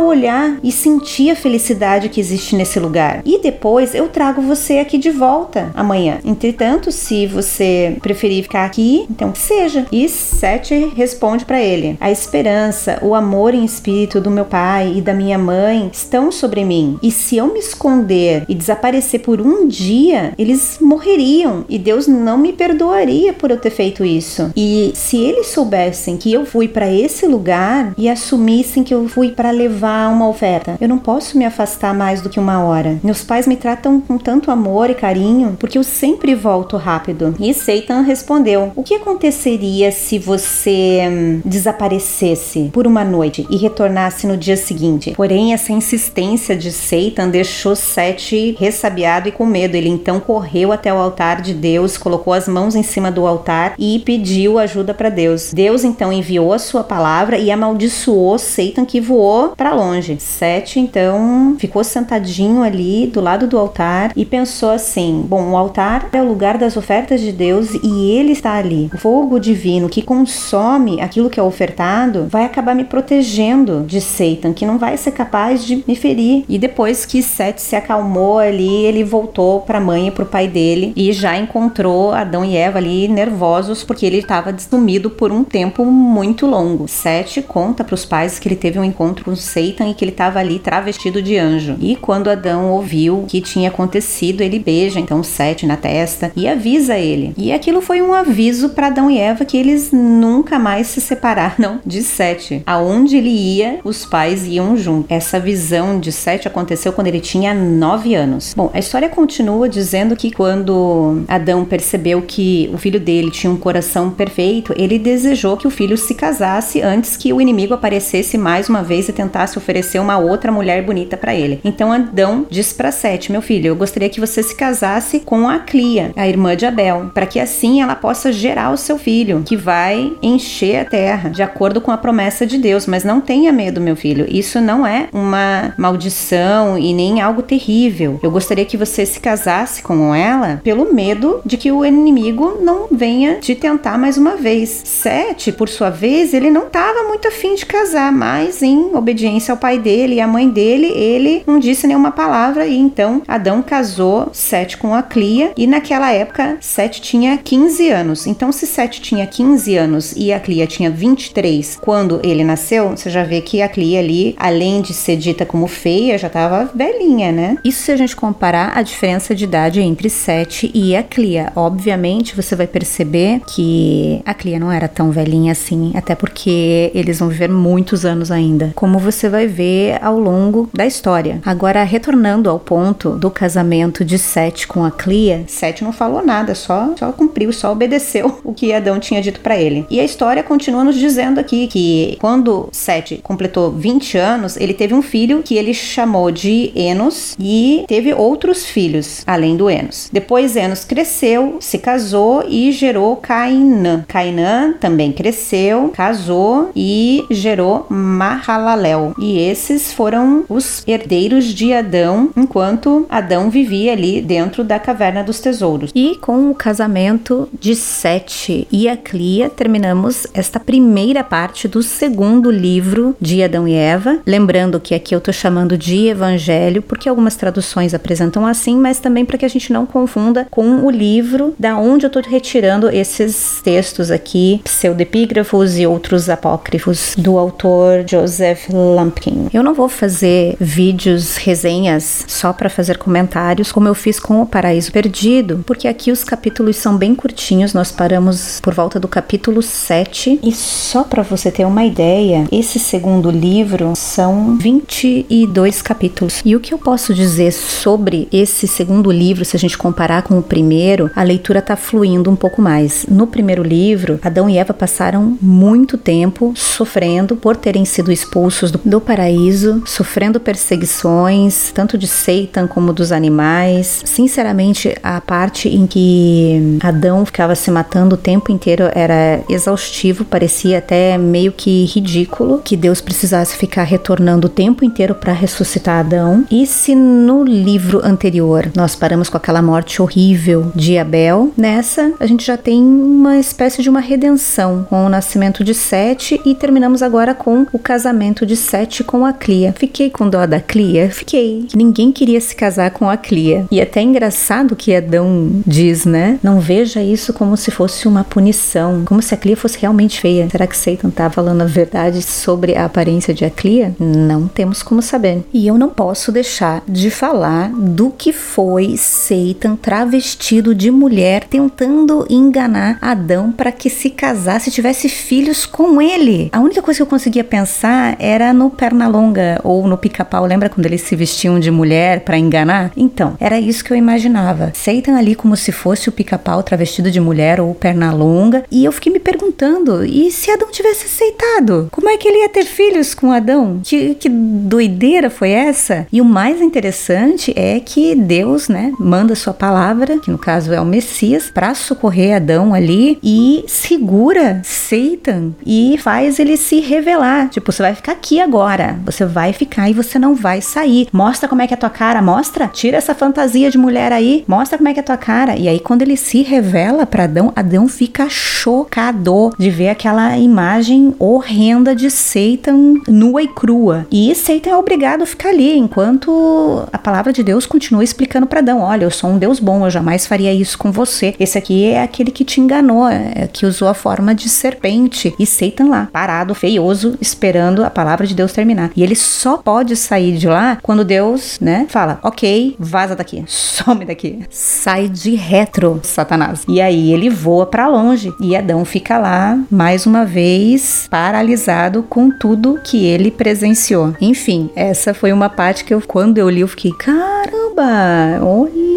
olhar 0.00 0.58
e 0.62 0.70
sentir 0.70 1.30
a 1.30 1.36
felicidade 1.36 2.08
que 2.08 2.20
existe 2.20 2.56
nesse 2.56 2.78
lugar. 2.78 3.22
E 3.24 3.40
depois 3.40 3.94
eu 3.94 4.08
trago 4.08 4.42
você 4.42 4.78
aqui 4.78 4.98
de 4.98 5.10
volta 5.10 5.70
amanhã. 5.74 6.18
Entretanto, 6.24 6.90
se 6.92 7.26
você 7.26 7.96
preferir 8.00 8.42
ficar 8.42 8.64
aqui, 8.64 9.06
então 9.10 9.32
que 9.32 9.38
seja. 9.38 9.86
E 9.90 10.08
Sete 10.08 10.92
responde 10.96 11.44
para 11.44 11.60
ele: 11.60 11.96
A 12.00 12.10
esperança, 12.10 12.98
o 13.02 13.14
amor 13.14 13.54
em 13.54 13.64
espírito 13.64 14.20
do 14.20 14.30
meu 14.30 14.44
pai 14.44 14.94
e 14.96 15.00
da 15.00 15.14
minha 15.14 15.38
mãe 15.38 15.90
estão 15.92 16.30
sobre 16.30 16.64
mim. 16.64 16.98
E 17.02 17.10
se 17.10 17.36
eu 17.36 17.52
me 17.52 17.58
esconder 17.58 18.41
e 18.48 18.54
desaparecer 18.54 19.20
por 19.20 19.40
um 19.40 19.66
dia, 19.66 20.32
eles 20.38 20.78
morreriam 20.80 21.64
e 21.68 21.78
Deus 21.78 22.06
não 22.06 22.38
me 22.38 22.52
perdoaria 22.52 23.32
por 23.32 23.50
eu 23.50 23.56
ter 23.56 23.70
feito 23.70 24.04
isso. 24.04 24.50
E 24.56 24.92
se 24.94 25.16
eles 25.18 25.48
soubessem 25.48 26.16
que 26.16 26.32
eu 26.32 26.44
fui 26.44 26.68
para 26.68 26.90
esse 26.90 27.26
lugar 27.26 27.94
e 27.96 28.08
assumissem 28.08 28.84
que 28.84 28.94
eu 28.94 29.08
fui 29.08 29.30
para 29.30 29.50
levar 29.50 30.08
uma 30.08 30.28
oferta, 30.28 30.76
eu 30.80 30.88
não 30.88 30.98
posso 30.98 31.36
me 31.38 31.44
afastar 31.44 31.94
mais 31.94 32.20
do 32.20 32.28
que 32.28 32.40
uma 32.40 32.62
hora. 32.64 32.98
Meus 33.02 33.22
pais 33.22 33.46
me 33.46 33.56
tratam 33.56 34.00
com 34.00 34.18
tanto 34.18 34.50
amor 34.50 34.90
e 34.90 34.94
carinho 34.94 35.56
porque 35.58 35.78
eu 35.78 35.84
sempre 35.84 36.34
volto 36.34 36.76
rápido. 36.76 37.34
E 37.38 37.52
Satan 37.54 38.02
respondeu: 38.02 38.72
O 38.74 38.82
que 38.82 38.94
aconteceria 38.94 39.92
se 39.92 40.18
você 40.18 41.00
hum, 41.10 41.40
desaparecesse 41.44 42.70
por 42.72 42.86
uma 42.86 43.04
noite 43.04 43.46
e 43.50 43.56
retornasse 43.56 44.26
no 44.26 44.36
dia 44.36 44.56
seguinte? 44.56 45.12
Porém, 45.16 45.52
essa 45.52 45.72
insistência 45.72 46.56
de 46.56 46.70
Satan 46.70 47.28
deixou 47.28 47.76
Sete 47.76 48.31
ressabiado 48.58 49.28
e 49.28 49.32
com 49.32 49.46
medo. 49.46 49.76
Ele 49.76 49.88
então 49.88 50.20
correu 50.20 50.72
até 50.72 50.92
o 50.92 50.96
altar 50.96 51.40
de 51.40 51.54
Deus, 51.54 51.96
colocou 51.96 52.32
as 52.32 52.48
mãos 52.48 52.74
em 52.74 52.82
cima 52.82 53.10
do 53.10 53.26
altar 53.26 53.74
e 53.78 53.98
pediu 54.00 54.58
ajuda 54.58 54.94
para 54.94 55.08
Deus. 55.08 55.52
Deus 55.52 55.84
então 55.84 56.12
enviou 56.12 56.52
a 56.52 56.58
sua 56.58 56.84
palavra 56.84 57.38
e 57.38 57.50
amaldiçoou 57.50 58.38
Satan 58.38 58.84
que 58.84 59.00
voou 59.00 59.50
para 59.56 59.74
longe. 59.74 60.16
Sete 60.18 60.80
então 60.80 61.56
ficou 61.58 61.84
sentadinho 61.84 62.62
ali 62.62 63.06
do 63.06 63.20
lado 63.20 63.46
do 63.46 63.58
altar 63.58 64.12
e 64.16 64.24
pensou 64.24 64.70
assim: 64.70 65.24
bom, 65.26 65.52
o 65.52 65.56
altar 65.56 66.08
é 66.12 66.20
o 66.20 66.28
lugar 66.28 66.58
das 66.58 66.76
ofertas 66.76 67.20
de 67.20 67.32
Deus 67.32 67.70
e 67.82 68.10
ele 68.10 68.32
está 68.32 68.54
ali. 68.54 68.90
O 68.94 68.98
fogo 68.98 69.38
divino 69.38 69.88
que 69.88 70.02
consome 70.02 71.00
aquilo 71.00 71.30
que 71.30 71.40
é 71.40 71.42
ofertado 71.42 72.26
vai 72.28 72.44
acabar 72.44 72.74
me 72.74 72.84
protegendo 72.84 73.84
de 73.86 74.00
Satan, 74.00 74.52
que 74.52 74.66
não 74.66 74.78
vai 74.78 74.96
ser 74.96 75.12
capaz 75.12 75.64
de 75.64 75.82
me 75.86 75.94
ferir. 75.94 76.44
E 76.48 76.58
depois 76.58 77.04
que 77.04 77.22
Sete 77.22 77.60
se 77.60 77.76
acalmou 77.76 78.21
ali, 78.38 78.84
ele 78.84 79.04
voltou 79.04 79.60
para 79.60 79.78
a 79.78 79.80
mãe 79.80 80.08
e 80.08 80.10
para 80.10 80.24
o 80.24 80.26
pai 80.26 80.48
dele 80.48 80.92
e 80.96 81.12
já 81.12 81.36
encontrou 81.36 82.12
Adão 82.12 82.44
e 82.44 82.56
Eva 82.56 82.78
ali 82.78 83.08
nervosos 83.08 83.84
porque 83.84 84.06
ele 84.06 84.18
estava 84.18 84.54
sumido 84.58 85.10
por 85.10 85.32
um 85.32 85.44
tempo 85.44 85.84
muito 85.84 86.46
longo. 86.46 86.86
Sete 86.88 87.42
conta 87.42 87.84
para 87.84 87.94
os 87.94 88.04
pais 88.04 88.38
que 88.38 88.48
ele 88.48 88.56
teve 88.56 88.78
um 88.78 88.84
encontro 88.84 89.24
com 89.24 89.36
Satan 89.36 89.88
e 89.88 89.94
que 89.94 90.04
ele 90.04 90.12
estava 90.12 90.38
ali 90.38 90.58
travestido 90.58 91.22
de 91.22 91.36
anjo. 91.36 91.76
E 91.80 91.96
quando 91.96 92.30
Adão 92.30 92.70
ouviu 92.70 93.20
o 93.20 93.26
que 93.26 93.40
tinha 93.40 93.68
acontecido, 93.68 94.40
ele 94.40 94.58
beija 94.58 95.00
então 95.00 95.22
Sete 95.22 95.66
na 95.66 95.76
testa 95.76 96.32
e 96.36 96.46
avisa 96.48 96.98
ele. 96.98 97.32
E 97.36 97.52
aquilo 97.52 97.80
foi 97.80 98.02
um 98.02 98.12
aviso 98.12 98.70
para 98.70 98.88
Adão 98.88 99.10
e 99.10 99.18
Eva 99.18 99.44
que 99.44 99.56
eles 99.56 99.90
nunca 99.92 100.58
mais 100.58 100.88
se 100.88 101.00
separaram 101.00 101.80
de 101.84 102.02
Sete. 102.02 102.62
Aonde 102.66 103.16
ele 103.16 103.30
ia, 103.30 103.80
os 103.84 104.04
pais 104.04 104.46
iam 104.46 104.76
junto. 104.76 105.06
Essa 105.08 105.38
visão 105.38 105.98
de 105.98 106.12
Sete 106.12 106.48
aconteceu 106.48 106.92
quando 106.92 107.06
ele 107.06 107.20
tinha 107.20 107.54
nove 107.54 108.01
anos. 108.10 108.54
Bom, 108.56 108.70
a 108.72 108.78
história 108.78 109.08
continua 109.08 109.68
dizendo 109.68 110.16
que 110.16 110.30
quando 110.30 111.24
Adão 111.28 111.64
percebeu 111.64 112.22
que 112.22 112.70
o 112.72 112.78
filho 112.78 113.00
dele 113.00 113.30
tinha 113.30 113.52
um 113.52 113.56
coração 113.56 114.10
perfeito, 114.10 114.74
ele 114.76 114.98
desejou 114.98 115.56
que 115.56 115.66
o 115.66 115.70
filho 115.70 115.96
se 115.96 116.14
casasse 116.14 116.80
antes 116.82 117.16
que 117.16 117.32
o 117.32 117.40
inimigo 117.40 117.74
aparecesse 117.74 118.36
mais 118.36 118.68
uma 118.68 118.82
vez 118.82 119.08
e 119.08 119.12
tentasse 119.12 119.58
oferecer 119.58 119.98
uma 119.98 120.18
outra 120.18 120.50
mulher 120.50 120.82
bonita 120.82 121.16
para 121.16 121.34
ele. 121.34 121.60
Então 121.64 121.92
Adão 121.92 122.46
diz 122.50 122.72
para 122.72 122.92
Sete: 122.92 123.30
Meu 123.30 123.42
filho, 123.42 123.68
eu 123.68 123.76
gostaria 123.76 124.08
que 124.08 124.20
você 124.20 124.42
se 124.42 124.54
casasse 124.54 125.20
com 125.20 125.48
a 125.48 125.58
Clia, 125.58 126.12
a 126.16 126.28
irmã 126.28 126.56
de 126.56 126.66
Abel, 126.66 127.10
para 127.14 127.26
que 127.26 127.38
assim 127.38 127.82
ela 127.82 127.94
possa 127.94 128.32
gerar 128.32 128.70
o 128.72 128.76
seu 128.76 128.98
filho, 128.98 129.42
que 129.44 129.56
vai 129.56 130.12
encher 130.22 130.80
a 130.80 130.84
terra, 130.84 131.30
de 131.30 131.42
acordo 131.42 131.80
com 131.80 131.90
a 131.90 131.96
promessa 131.96 132.46
de 132.46 132.58
Deus. 132.58 132.86
Mas 132.86 133.04
não 133.04 133.20
tenha 133.20 133.52
medo, 133.52 133.80
meu 133.80 133.96
filho, 133.96 134.26
isso 134.28 134.60
não 134.60 134.86
é 134.86 135.08
uma 135.12 135.74
maldição 135.78 136.78
e 136.78 136.92
nem 136.92 137.20
algo 137.20 137.42
terrível. 137.42 137.91
Eu 138.22 138.30
gostaria 138.30 138.64
que 138.64 138.76
você 138.76 139.04
se 139.06 139.20
casasse 139.20 139.82
com 139.82 140.14
ela 140.14 140.60
pelo 140.64 140.92
medo 140.92 141.40
de 141.44 141.56
que 141.56 141.70
o 141.70 141.84
inimigo 141.84 142.58
não 142.60 142.86
venha 142.90 143.36
te 143.36 143.54
tentar 143.54 143.98
mais 143.98 144.16
uma 144.16 144.36
vez. 144.36 144.82
Sete, 144.84 145.52
por 145.52 145.68
sua 145.68 145.90
vez, 145.90 146.34
ele 146.34 146.50
não 146.50 146.66
estava 146.66 147.02
muito 147.08 147.28
afim 147.28 147.54
de 147.54 147.66
casar, 147.66 148.12
mas 148.12 148.62
em 148.62 148.94
obediência 148.94 149.52
ao 149.52 149.58
pai 149.58 149.78
dele 149.78 150.14
e 150.14 150.20
à 150.20 150.26
mãe 150.26 150.48
dele, 150.48 150.86
ele 150.86 151.42
não 151.46 151.58
disse 151.58 151.86
nenhuma 151.86 152.10
palavra 152.10 152.66
e 152.66 152.76
então 152.76 153.22
Adão 153.26 153.62
casou 153.62 154.30
Sete 154.32 154.76
com 154.76 154.94
a 154.94 155.02
Clia 155.02 155.52
e 155.56 155.66
naquela 155.66 156.12
época 156.12 156.56
Sete 156.60 157.00
tinha 157.00 157.36
15 157.36 157.90
anos. 157.90 158.26
Então 158.26 158.50
se 158.52 158.66
Sete 158.66 159.00
tinha 159.00 159.26
15 159.26 159.76
anos 159.76 160.12
e 160.16 160.32
a 160.32 160.40
Clia 160.40 160.66
tinha 160.66 160.90
23 160.90 161.78
quando 161.80 162.20
ele 162.22 162.44
nasceu, 162.44 162.90
você 162.90 163.10
já 163.10 163.24
vê 163.24 163.40
que 163.40 163.62
a 163.62 163.68
Clia 163.68 164.00
ali, 164.00 164.34
além 164.38 164.80
de 164.80 164.94
ser 164.94 165.16
dita 165.16 165.44
como 165.44 165.66
feia, 165.66 166.18
já 166.18 166.28
estava 166.28 166.70
velhinha, 166.74 167.32
né? 167.32 167.58
Isso 167.64 167.81
se 167.82 167.90
a 167.90 167.96
gente 167.96 168.14
comparar 168.14 168.78
a 168.78 168.82
diferença 168.82 169.34
de 169.34 169.42
idade 169.42 169.80
entre 169.80 170.08
Sete 170.08 170.70
e 170.72 170.94
a 170.94 171.02
Clia. 171.02 171.52
Obviamente 171.56 172.36
você 172.36 172.54
vai 172.54 172.66
perceber 172.66 173.40
que 173.44 174.22
a 174.24 174.32
Clia 174.32 174.60
não 174.60 174.70
era 174.70 174.86
tão 174.86 175.10
velhinha 175.10 175.50
assim, 175.50 175.90
até 175.96 176.14
porque 176.14 176.92
eles 176.94 177.18
vão 177.18 177.28
viver 177.28 177.48
muitos 177.48 178.04
anos 178.04 178.30
ainda, 178.30 178.72
como 178.76 179.00
você 179.00 179.28
vai 179.28 179.48
ver 179.48 179.98
ao 180.00 180.16
longo 180.18 180.70
da 180.72 180.86
história. 180.86 181.40
Agora, 181.44 181.82
retornando 181.82 182.48
ao 182.48 182.60
ponto 182.60 183.10
do 183.10 183.30
casamento 183.30 184.04
de 184.04 184.16
Sete 184.16 184.68
com 184.68 184.84
a 184.84 184.90
Clia, 184.90 185.42
Sete 185.48 185.82
não 185.82 185.92
falou 185.92 186.24
nada, 186.24 186.54
só, 186.54 186.94
só 186.96 187.10
cumpriu, 187.10 187.52
só 187.52 187.72
obedeceu 187.72 188.38
o 188.44 188.54
que 188.54 188.72
Adão 188.72 189.00
tinha 189.00 189.20
dito 189.20 189.40
para 189.40 189.58
ele. 189.58 189.84
E 189.90 189.98
a 189.98 190.04
história 190.04 190.44
continua 190.44 190.84
nos 190.84 190.96
dizendo 190.96 191.40
aqui 191.40 191.66
que 191.66 192.16
quando 192.20 192.68
Sete 192.70 193.18
completou 193.24 193.72
20 193.72 194.18
anos, 194.18 194.56
ele 194.56 194.72
teve 194.72 194.94
um 194.94 195.02
filho 195.02 195.42
que 195.42 195.56
ele 195.56 195.74
chamou 195.74 196.30
de 196.30 196.70
Enos 196.76 197.34
e 197.40 197.71
teve 197.86 198.12
outros 198.12 198.64
filhos 198.66 199.22
além 199.26 199.56
do 199.56 199.68
Enos. 199.68 200.08
Depois 200.12 200.56
Enos 200.56 200.84
cresceu, 200.84 201.56
se 201.60 201.78
casou 201.78 202.44
e 202.48 202.72
gerou 202.72 203.16
Cainã. 203.16 204.04
Cainã 204.06 204.74
também 204.78 205.12
cresceu, 205.12 205.90
casou 205.94 206.70
e 206.76 207.24
gerou 207.30 207.86
Mahalalel. 207.88 209.14
E 209.18 209.38
esses 209.38 209.92
foram 209.92 210.44
os 210.48 210.82
herdeiros 210.86 211.46
de 211.46 211.72
Adão, 211.72 212.30
enquanto 212.36 213.06
Adão 213.08 213.50
vivia 213.50 213.92
ali 213.92 214.20
dentro 214.20 214.62
da 214.62 214.78
caverna 214.78 215.22
dos 215.22 215.40
tesouros. 215.40 215.90
E 215.94 216.16
com 216.20 216.50
o 216.50 216.54
casamento 216.54 217.48
de 217.58 217.74
Sete 217.74 218.66
e 218.70 218.88
a 218.88 218.96
Clia, 218.96 219.48
terminamos 219.48 220.26
esta 220.34 220.60
primeira 220.60 221.24
parte 221.24 221.66
do 221.66 221.82
segundo 221.82 222.50
livro 222.50 223.16
de 223.20 223.42
Adão 223.42 223.66
e 223.66 223.74
Eva. 223.74 224.20
Lembrando 224.26 224.80
que 224.80 224.94
aqui 224.94 225.14
eu 225.14 225.20
tô 225.20 225.32
chamando 225.32 225.76
de 225.76 226.08
Evangelho, 226.08 226.82
porque 226.82 227.08
algumas 227.08 227.36
traduções 227.36 227.61
apresentam 227.94 228.46
assim, 228.46 228.76
mas 228.76 228.98
também 228.98 229.24
para 229.24 229.38
que 229.38 229.44
a 229.44 229.48
gente 229.48 229.72
não 229.72 229.86
confunda 229.86 230.46
com 230.50 230.84
o 230.84 230.90
livro 230.90 231.54
da 231.58 231.76
onde 231.76 232.06
eu 232.06 232.10
tô 232.10 232.20
retirando 232.20 232.88
esses 232.88 233.60
textos 233.62 234.10
aqui, 234.10 234.60
pseudepígrafos 234.64 235.78
e 235.78 235.86
outros 235.86 236.28
apócrifos 236.28 237.14
do 237.16 237.38
autor 237.38 238.04
Joseph 238.08 238.68
Lumpkin. 238.70 239.48
Eu 239.52 239.62
não 239.62 239.74
vou 239.74 239.88
fazer 239.88 240.56
vídeos, 240.60 241.36
resenhas 241.36 242.24
só 242.26 242.52
para 242.52 242.70
fazer 242.70 242.98
comentários, 242.98 243.72
como 243.72 243.88
eu 243.88 243.94
fiz 243.94 244.18
com 244.18 244.42
o 244.42 244.46
Paraíso 244.46 244.92
Perdido, 244.92 245.62
porque 245.66 245.88
aqui 245.88 246.10
os 246.10 246.24
capítulos 246.24 246.76
são 246.76 246.96
bem 246.96 247.14
curtinhos, 247.14 247.74
nós 247.74 247.90
paramos 247.90 248.60
por 248.60 248.74
volta 248.74 248.98
do 248.98 249.08
capítulo 249.08 249.62
7. 249.62 250.40
E 250.42 250.52
só 250.52 251.04
para 251.04 251.22
você 251.22 251.50
ter 251.50 251.64
uma 251.64 251.84
ideia, 251.84 252.46
esse 252.50 252.78
segundo 252.78 253.30
livro 253.30 253.92
são 253.96 254.56
22 254.56 255.82
capítulos. 255.82 256.40
E 256.44 256.56
o 256.56 256.60
que 256.60 256.72
eu 256.74 256.78
posso 256.78 257.14
dizer 257.14 257.51
sobre 257.56 258.28
esse 258.32 258.66
segundo 258.66 259.10
livro, 259.10 259.44
se 259.44 259.56
a 259.56 259.58
gente 259.58 259.78
comparar 259.78 260.22
com 260.22 260.38
o 260.38 260.42
primeiro, 260.42 261.10
a 261.14 261.22
leitura 261.22 261.58
está 261.58 261.76
fluindo 261.76 262.30
um 262.30 262.36
pouco 262.36 262.60
mais. 262.60 263.06
No 263.08 263.26
primeiro 263.26 263.62
livro, 263.62 264.18
Adão 264.22 264.48
e 264.48 264.58
Eva 264.58 264.72
passaram 264.72 265.36
muito 265.40 265.96
tempo 265.96 266.52
sofrendo 266.56 267.36
por 267.36 267.56
terem 267.56 267.84
sido 267.84 268.12
expulsos 268.12 268.70
do, 268.70 268.80
do 268.84 269.00
paraíso, 269.00 269.82
sofrendo 269.84 270.40
perseguições, 270.40 271.70
tanto 271.72 271.98
de 271.98 272.06
Satan 272.06 272.66
como 272.66 272.92
dos 272.92 273.12
animais. 273.12 274.02
Sinceramente, 274.04 274.96
a 275.02 275.20
parte 275.20 275.68
em 275.68 275.86
que 275.86 276.78
Adão 276.82 277.24
ficava 277.24 277.54
se 277.54 277.70
matando 277.70 278.14
o 278.14 278.18
tempo 278.18 278.52
inteiro 278.52 278.84
era 278.94 279.42
exaustivo, 279.48 280.24
parecia 280.24 280.78
até 280.78 281.16
meio 281.18 281.52
que 281.52 281.84
ridículo 281.86 282.60
que 282.64 282.76
Deus 282.76 283.00
precisasse 283.00 283.56
ficar 283.56 283.84
retornando 283.84 284.46
o 284.46 284.50
tempo 284.50 284.84
inteiro 284.84 285.14
para 285.14 285.32
ressuscitar 285.32 286.00
Adão. 286.00 286.44
E 286.50 286.66
se 286.66 286.94
no 286.94 287.41
livro 287.44 288.00
anterior 288.04 288.70
nós 288.74 288.94
paramos 288.94 289.28
com 289.28 289.36
aquela 289.36 289.62
morte 289.62 290.00
horrível 290.00 290.72
de 290.74 290.98
Abel, 290.98 291.52
nessa 291.56 292.12
a 292.18 292.26
gente 292.26 292.44
já 292.44 292.56
tem 292.56 292.82
uma 292.82 293.38
espécie 293.38 293.82
de 293.82 293.88
uma 293.90 294.00
redenção 294.00 294.86
com 294.88 295.04
o 295.04 295.08
nascimento 295.08 295.64
de 295.64 295.74
Sete 295.74 296.40
e 296.44 296.54
terminamos 296.54 297.02
agora 297.02 297.34
com 297.34 297.66
o 297.72 297.78
casamento 297.78 298.46
de 298.46 298.56
Sete 298.56 299.04
com 299.04 299.24
a 299.24 299.32
Clia. 299.32 299.74
Fiquei 299.76 300.10
com 300.10 300.28
dó 300.28 300.46
da 300.46 300.60
Clia? 300.60 301.10
Fiquei. 301.10 301.66
Ninguém 301.74 302.12
queria 302.12 302.40
se 302.40 302.54
casar 302.54 302.90
com 302.90 303.08
a 303.08 303.16
Clia. 303.16 303.66
E 303.70 303.80
até 303.80 304.00
é 304.00 304.02
engraçado 304.02 304.76
que 304.76 304.94
Adão 304.94 305.62
diz, 305.66 306.04
né? 306.04 306.38
Não 306.42 306.60
veja 306.60 307.02
isso 307.02 307.32
como 307.32 307.56
se 307.56 307.70
fosse 307.70 308.08
uma 308.08 308.24
punição, 308.24 309.04
como 309.04 309.22
se 309.22 309.34
a 309.34 309.36
Clia 309.36 309.56
fosse 309.56 309.78
realmente 309.78 310.20
feia. 310.20 310.48
Será 310.50 310.66
que 310.66 310.76
Satan 310.76 311.10
tá 311.10 311.30
falando 311.30 311.62
a 311.62 311.66
verdade 311.66 312.22
sobre 312.22 312.76
a 312.76 312.84
aparência 312.84 313.34
de 313.34 313.44
Aclia? 313.44 313.94
Não 313.98 314.48
temos 314.48 314.82
como 314.82 315.02
saber. 315.02 315.44
E 315.52 315.66
eu 315.66 315.78
não 315.78 315.88
posso 315.88 316.32
deixar 316.32 316.82
de 316.88 317.10
falar 317.10 317.31
do 317.32 318.10
que 318.10 318.30
foi 318.30 318.94
Satan 318.98 319.74
travestido 319.76 320.74
de 320.74 320.90
mulher 320.90 321.44
tentando 321.44 322.26
enganar 322.28 322.98
Adão 323.00 323.50
para 323.50 323.72
que 323.72 323.88
se 323.88 324.10
casasse 324.10 324.68
e 324.68 324.72
tivesse 324.72 325.08
filhos 325.08 325.64
com 325.64 326.00
ele. 326.02 326.50
A 326.52 326.60
única 326.60 326.82
coisa 326.82 326.98
que 326.98 327.02
eu 327.02 327.06
conseguia 327.06 327.42
pensar 327.42 328.16
era 328.18 328.52
no 328.52 328.68
Pernalonga 328.68 329.58
ou 329.64 329.86
no 329.88 329.96
Pica-Pau. 329.96 330.44
Lembra 330.44 330.68
quando 330.68 330.84
eles 330.84 331.00
se 331.00 331.16
vestiam 331.16 331.58
de 331.58 331.70
mulher 331.70 332.20
para 332.20 332.36
enganar? 332.36 332.92
Então, 332.94 333.34
era 333.40 333.58
isso 333.58 333.82
que 333.82 333.94
eu 333.94 333.96
imaginava. 333.96 334.70
Satan 334.74 335.16
ali 335.16 335.34
como 335.34 335.56
se 335.56 335.72
fosse 335.72 336.10
o 336.10 336.12
Pica-Pau 336.12 336.62
travestido 336.62 337.10
de 337.10 337.18
mulher 337.18 337.62
ou 337.62 337.74
Pernalonga. 337.74 338.64
E 338.70 338.84
eu 338.84 338.92
fiquei 338.92 339.10
me 339.10 339.18
perguntando, 339.18 340.04
e 340.04 340.30
se 340.30 340.50
Adão 340.50 340.70
tivesse 340.70 341.06
aceitado? 341.06 341.88
Como 341.90 342.10
é 342.10 342.18
que 342.18 342.28
ele 342.28 342.42
ia 342.42 342.48
ter 342.50 342.66
filhos 342.66 343.14
com 343.14 343.32
Adão? 343.32 343.80
Que, 343.82 344.14
que 344.16 344.28
doideira 344.28 345.30
foi 345.30 345.50
essa? 345.50 346.06
E 346.12 346.20
o 346.20 346.24
mais 346.26 346.60
interessante 346.60 347.21
é 347.56 347.80
que 347.80 348.14
Deus, 348.14 348.68
né, 348.68 348.92
manda 348.98 349.34
sua 349.34 349.52
palavra, 349.52 350.18
que 350.18 350.30
no 350.30 350.38
caso 350.38 350.72
é 350.72 350.80
o 350.80 350.84
Messias, 350.84 351.50
para 351.52 351.74
socorrer 351.74 352.36
Adão 352.36 352.74
ali 352.74 353.18
e 353.22 353.64
segura 353.66 354.60
Satan 354.64 355.52
e 355.64 355.96
faz 355.98 356.38
ele 356.38 356.56
se 356.56 356.80
revelar. 356.80 357.48
Tipo, 357.48 357.72
você 357.72 357.82
vai 357.82 357.94
ficar 357.94 358.12
aqui 358.12 358.40
agora, 358.40 358.98
você 359.04 359.24
vai 359.24 359.52
ficar 359.52 359.88
e 359.88 359.92
você 359.92 360.18
não 360.18 360.34
vai 360.34 360.60
sair. 360.60 361.08
Mostra 361.12 361.48
como 361.48 361.62
é 361.62 361.66
que 361.66 361.74
é 361.74 361.76
a 361.76 361.80
tua 361.80 361.90
cara, 361.90 362.22
mostra. 362.22 362.68
Tira 362.68 362.96
essa 362.96 363.14
fantasia 363.14 363.70
de 363.70 363.78
mulher 363.78 364.12
aí, 364.12 364.44
mostra 364.46 364.78
como 364.78 364.88
é 364.88 364.92
que 364.92 365.00
é 365.00 365.02
a 365.02 365.06
tua 365.06 365.16
cara. 365.16 365.56
E 365.56 365.68
aí 365.68 365.80
quando 365.80 366.02
ele 366.02 366.16
se 366.16 366.42
revela 366.42 367.06
para 367.06 367.24
Adão, 367.24 367.52
Adão 367.54 367.88
fica 367.88 368.28
chocado 368.28 369.52
de 369.58 369.70
ver 369.70 369.88
aquela 369.88 370.36
imagem 370.38 371.14
horrenda 371.18 371.94
de 371.94 372.10
Satan 372.10 372.94
nua 373.08 373.42
e 373.42 373.48
crua. 373.48 374.06
E 374.10 374.34
Satan 374.34 374.70
é 374.70 374.76
obrigado 374.76 375.22
a 375.22 375.26
ficar 375.26 375.50
ali 375.50 375.76
enquanto 375.76 376.86
a 376.92 376.98
palavra 377.02 377.32
de 377.32 377.42
Deus 377.42 377.66
continua 377.66 378.04
explicando 378.04 378.46
para 378.46 378.60
Adão: 378.60 378.80
olha, 378.80 379.04
eu 379.04 379.10
sou 379.10 379.30
um 379.30 379.38
Deus 379.38 379.60
bom, 379.60 379.84
eu 379.84 379.90
jamais 379.90 380.26
faria 380.26 380.52
isso 380.52 380.78
com 380.78 380.90
você. 380.90 381.34
Esse 381.38 381.58
aqui 381.58 381.84
é 381.84 382.02
aquele 382.02 382.30
que 382.30 382.44
te 382.44 382.60
enganou, 382.60 383.08
é, 383.08 383.48
que 383.52 383.66
usou 383.66 383.88
a 383.88 383.94
forma 383.94 384.34
de 384.34 384.48
serpente. 384.48 385.34
E 385.38 385.44
Satan 385.44 385.88
lá, 385.88 386.08
parado, 386.12 386.54
feioso, 386.54 387.18
esperando 387.20 387.84
a 387.84 387.90
palavra 387.90 388.26
de 388.26 388.34
Deus 388.34 388.52
terminar. 388.52 388.90
E 388.96 389.02
ele 389.02 389.16
só 389.16 389.58
pode 389.58 389.96
sair 389.96 390.36
de 390.36 390.46
lá 390.46 390.78
quando 390.82 391.04
Deus, 391.04 391.58
né, 391.60 391.86
fala: 391.88 392.18
ok, 392.22 392.76
vaza 392.78 393.16
daqui, 393.16 393.44
some 393.48 394.04
daqui, 394.04 394.40
sai 394.50 395.08
de 395.08 395.34
retro, 395.34 396.00
Satanás. 396.02 396.62
E 396.68 396.80
aí 396.80 397.12
ele 397.12 397.28
voa 397.28 397.66
para 397.66 397.88
longe 397.88 398.32
e 398.40 398.56
Adão 398.56 398.84
fica 398.84 399.18
lá 399.18 399.58
mais 399.70 400.06
uma 400.06 400.24
vez 400.24 401.06
paralisado 401.10 402.02
com 402.02 402.30
tudo 402.30 402.80
que 402.84 403.04
ele 403.04 403.30
presenciou. 403.30 404.14
Enfim, 404.20 404.70
essa 404.76 405.12
foi 405.12 405.32
uma 405.32 405.48
parte 405.48 405.84
que 405.84 405.92
eu, 405.92 406.00
quando 406.00 406.38
eu 406.38 406.48
li, 406.48 406.60
eu 406.60 406.68
fiquei, 406.68 406.91
caramba, 406.98 408.40
olha, 408.44 408.91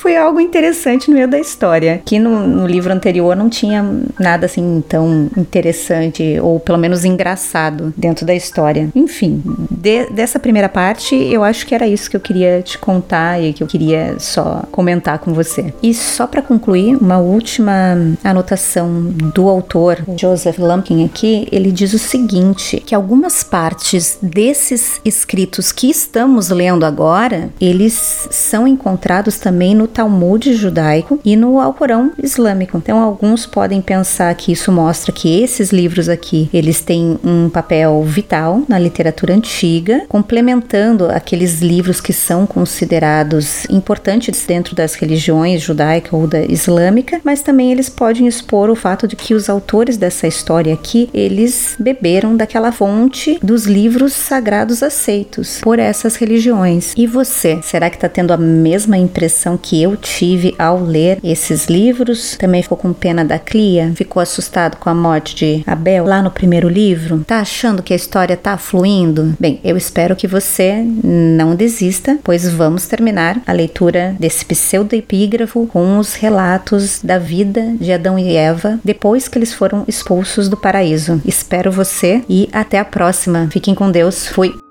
foi 0.00 0.16
algo 0.16 0.40
interessante 0.40 1.08
no 1.08 1.14
meio 1.14 1.28
da 1.28 1.38
história. 1.38 2.00
Que 2.04 2.18
no, 2.18 2.46
no 2.46 2.66
livro 2.66 2.92
anterior 2.92 3.34
não 3.36 3.48
tinha 3.48 3.84
nada 4.18 4.46
assim 4.46 4.82
tão 4.88 5.28
interessante, 5.36 6.38
ou 6.40 6.60
pelo 6.60 6.78
menos 6.78 7.04
engraçado 7.04 7.92
dentro 7.96 8.24
da 8.24 8.34
história. 8.34 8.88
Enfim, 8.94 9.42
de, 9.70 10.06
dessa 10.10 10.38
primeira 10.38 10.68
parte, 10.68 11.14
eu 11.14 11.42
acho 11.42 11.66
que 11.66 11.74
era 11.74 11.86
isso 11.86 12.10
que 12.10 12.16
eu 12.16 12.20
queria 12.20 12.62
te 12.62 12.78
contar 12.78 13.42
e 13.42 13.52
que 13.52 13.62
eu 13.62 13.66
queria 13.66 14.16
só 14.18 14.62
comentar 14.70 15.18
com 15.18 15.32
você. 15.32 15.72
E 15.82 15.92
só 15.92 16.26
para 16.26 16.42
concluir, 16.42 16.96
uma 16.96 17.18
última 17.18 17.72
anotação 18.22 19.02
do 19.34 19.48
autor 19.48 20.04
Joseph 20.16 20.58
Lumpkin 20.58 21.04
aqui, 21.04 21.48
ele 21.50 21.72
diz 21.72 21.92
o 21.92 21.98
seguinte, 21.98 22.82
que 22.84 22.94
algumas 22.94 23.42
partes 23.42 24.18
desses 24.22 25.00
escritos 25.04 25.72
que 25.72 25.90
estamos 25.90 26.50
lendo 26.50 26.84
agora, 26.84 27.50
eles 27.60 28.28
são 28.30 28.66
encontrados 28.66 29.15
também 29.38 29.74
no 29.74 29.86
Talmud 29.86 30.54
judaico 30.54 31.18
e 31.24 31.36
no 31.36 31.60
Alcorão 31.60 32.12
islâmico. 32.22 32.78
Então 32.78 32.98
alguns 32.98 33.46
podem 33.46 33.80
pensar 33.80 34.34
que 34.34 34.52
isso 34.52 34.70
mostra 34.70 35.12
que 35.12 35.42
esses 35.42 35.70
livros 35.70 36.08
aqui, 36.08 36.48
eles 36.52 36.80
têm 36.80 37.18
um 37.24 37.48
papel 37.48 38.02
vital 38.02 38.62
na 38.68 38.78
literatura 38.78 39.34
antiga, 39.34 40.02
complementando 40.08 41.06
aqueles 41.06 41.60
livros 41.60 42.00
que 42.00 42.12
são 42.12 42.46
considerados 42.46 43.64
importantes 43.66 44.44
dentro 44.46 44.74
das 44.74 44.94
religiões 44.94 45.62
judaica 45.62 46.16
ou 46.16 46.26
da 46.26 46.42
islâmica, 46.42 47.20
mas 47.24 47.42
também 47.42 47.72
eles 47.72 47.88
podem 47.88 48.26
expor 48.26 48.70
o 48.70 48.76
fato 48.76 49.08
de 49.08 49.16
que 49.16 49.34
os 49.34 49.48
autores 49.48 49.96
dessa 49.96 50.26
história 50.26 50.72
aqui, 50.72 51.08
eles 51.12 51.76
beberam 51.78 52.36
daquela 52.36 52.72
fonte 52.72 53.38
dos 53.42 53.66
livros 53.66 54.12
sagrados 54.12 54.82
aceitos 54.82 55.60
por 55.60 55.78
essas 55.78 56.16
religiões. 56.16 56.92
E 56.96 57.06
você, 57.06 57.58
será 57.62 57.90
que 57.90 57.96
está 57.96 58.08
tendo 58.08 58.32
a 58.32 58.36
mesma 58.36 58.98
impressão 59.06 59.56
que 59.56 59.82
eu 59.82 59.96
tive 59.96 60.54
ao 60.58 60.80
ler 60.80 61.18
esses 61.22 61.66
livros? 61.66 62.36
Também 62.38 62.62
ficou 62.62 62.76
com 62.76 62.92
pena 62.92 63.24
da 63.24 63.38
Clia? 63.38 63.92
Ficou 63.94 64.20
assustado 64.20 64.76
com 64.76 64.90
a 64.90 64.94
morte 64.94 65.34
de 65.34 65.62
Abel 65.66 66.04
lá 66.04 66.20
no 66.20 66.30
primeiro 66.30 66.68
livro? 66.68 67.24
Tá 67.26 67.40
achando 67.40 67.82
que 67.82 67.92
a 67.92 67.96
história 67.96 68.36
tá 68.36 68.58
fluindo? 68.58 69.34
Bem, 69.38 69.60
eu 69.64 69.76
espero 69.76 70.16
que 70.16 70.26
você 70.26 70.84
não 71.02 71.54
desista, 71.54 72.18
pois 72.22 72.48
vamos 72.48 72.86
terminar 72.86 73.40
a 73.46 73.52
leitura 73.52 74.14
desse 74.18 74.44
pseudo-epígrafo 74.44 75.66
com 75.66 75.98
os 75.98 76.14
relatos 76.14 77.00
da 77.02 77.18
vida 77.18 77.74
de 77.80 77.92
Adão 77.92 78.18
e 78.18 78.36
Eva 78.36 78.78
depois 78.84 79.28
que 79.28 79.38
eles 79.38 79.52
foram 79.52 79.84
expulsos 79.88 80.48
do 80.48 80.56
paraíso. 80.56 81.20
Espero 81.24 81.70
você 81.70 82.22
e 82.28 82.48
até 82.52 82.78
a 82.78 82.84
próxima. 82.84 83.48
Fiquem 83.50 83.74
com 83.74 83.90
Deus. 83.90 84.26
Fui. 84.26 84.65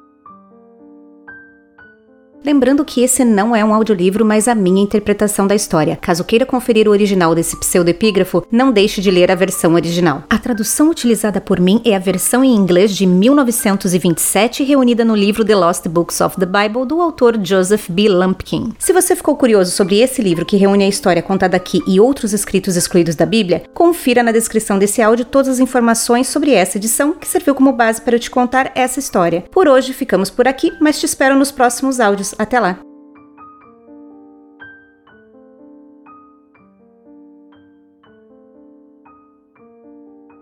Lembrando 2.45 2.85
que 2.85 3.01
esse 3.01 3.25
não 3.25 3.55
é 3.55 3.65
um 3.65 3.73
audiolivro, 3.73 4.23
mas 4.23 4.47
a 4.47 4.53
minha 4.53 4.83
interpretação 4.83 5.47
da 5.47 5.55
história. 5.55 5.97
Caso 5.99 6.23
queira 6.23 6.45
conferir 6.45 6.87
o 6.87 6.91
original 6.91 7.33
desse 7.33 7.57
pseudoepígrafo, 7.57 8.45
não 8.51 8.71
deixe 8.71 9.01
de 9.01 9.09
ler 9.09 9.31
a 9.31 9.35
versão 9.35 9.73
original. 9.73 10.21
A 10.29 10.37
tradução 10.37 10.91
utilizada 10.91 11.41
por 11.41 11.59
mim 11.59 11.81
é 11.83 11.95
a 11.95 11.99
versão 11.99 12.43
em 12.43 12.53
inglês 12.53 12.95
de 12.95 13.07
1927, 13.07 14.63
reunida 14.63 15.03
no 15.03 15.15
livro 15.15 15.43
The 15.43 15.55
Lost 15.55 15.87
Books 15.87 16.21
of 16.21 16.39
the 16.39 16.45
Bible, 16.45 16.85
do 16.85 17.01
autor 17.01 17.39
Joseph 17.43 17.89
B. 17.89 18.07
Lumpkin. 18.09 18.73
Se 18.77 18.93
você 18.93 19.15
ficou 19.15 19.35
curioso 19.35 19.71
sobre 19.71 19.99
esse 19.99 20.21
livro 20.21 20.45
que 20.45 20.55
reúne 20.55 20.83
a 20.83 20.87
história 20.87 21.23
contada 21.23 21.57
aqui 21.57 21.81
e 21.87 21.99
outros 21.99 22.31
escritos 22.31 22.75
excluídos 22.75 23.15
da 23.15 23.25
Bíblia, 23.25 23.63
confira 23.73 24.21
na 24.21 24.31
descrição 24.31 24.77
desse 24.77 25.01
áudio 25.01 25.25
todas 25.25 25.49
as 25.49 25.59
informações 25.59 26.27
sobre 26.27 26.51
essa 26.51 26.77
edição 26.77 27.13
que 27.13 27.27
serviu 27.27 27.55
como 27.55 27.73
base 27.73 28.01
para 28.01 28.15
eu 28.15 28.19
te 28.19 28.29
contar 28.29 28.71
essa 28.75 28.99
história. 28.99 29.43
Por 29.49 29.67
hoje 29.67 29.93
ficamos 29.93 30.29
por 30.29 30.47
aqui, 30.47 30.71
mas 30.79 30.99
te 30.99 31.07
espero 31.07 31.35
nos 31.35 31.51
próximos 31.51 31.99
áudios. 31.99 32.34
Até 32.37 32.59
lá! 32.59 32.94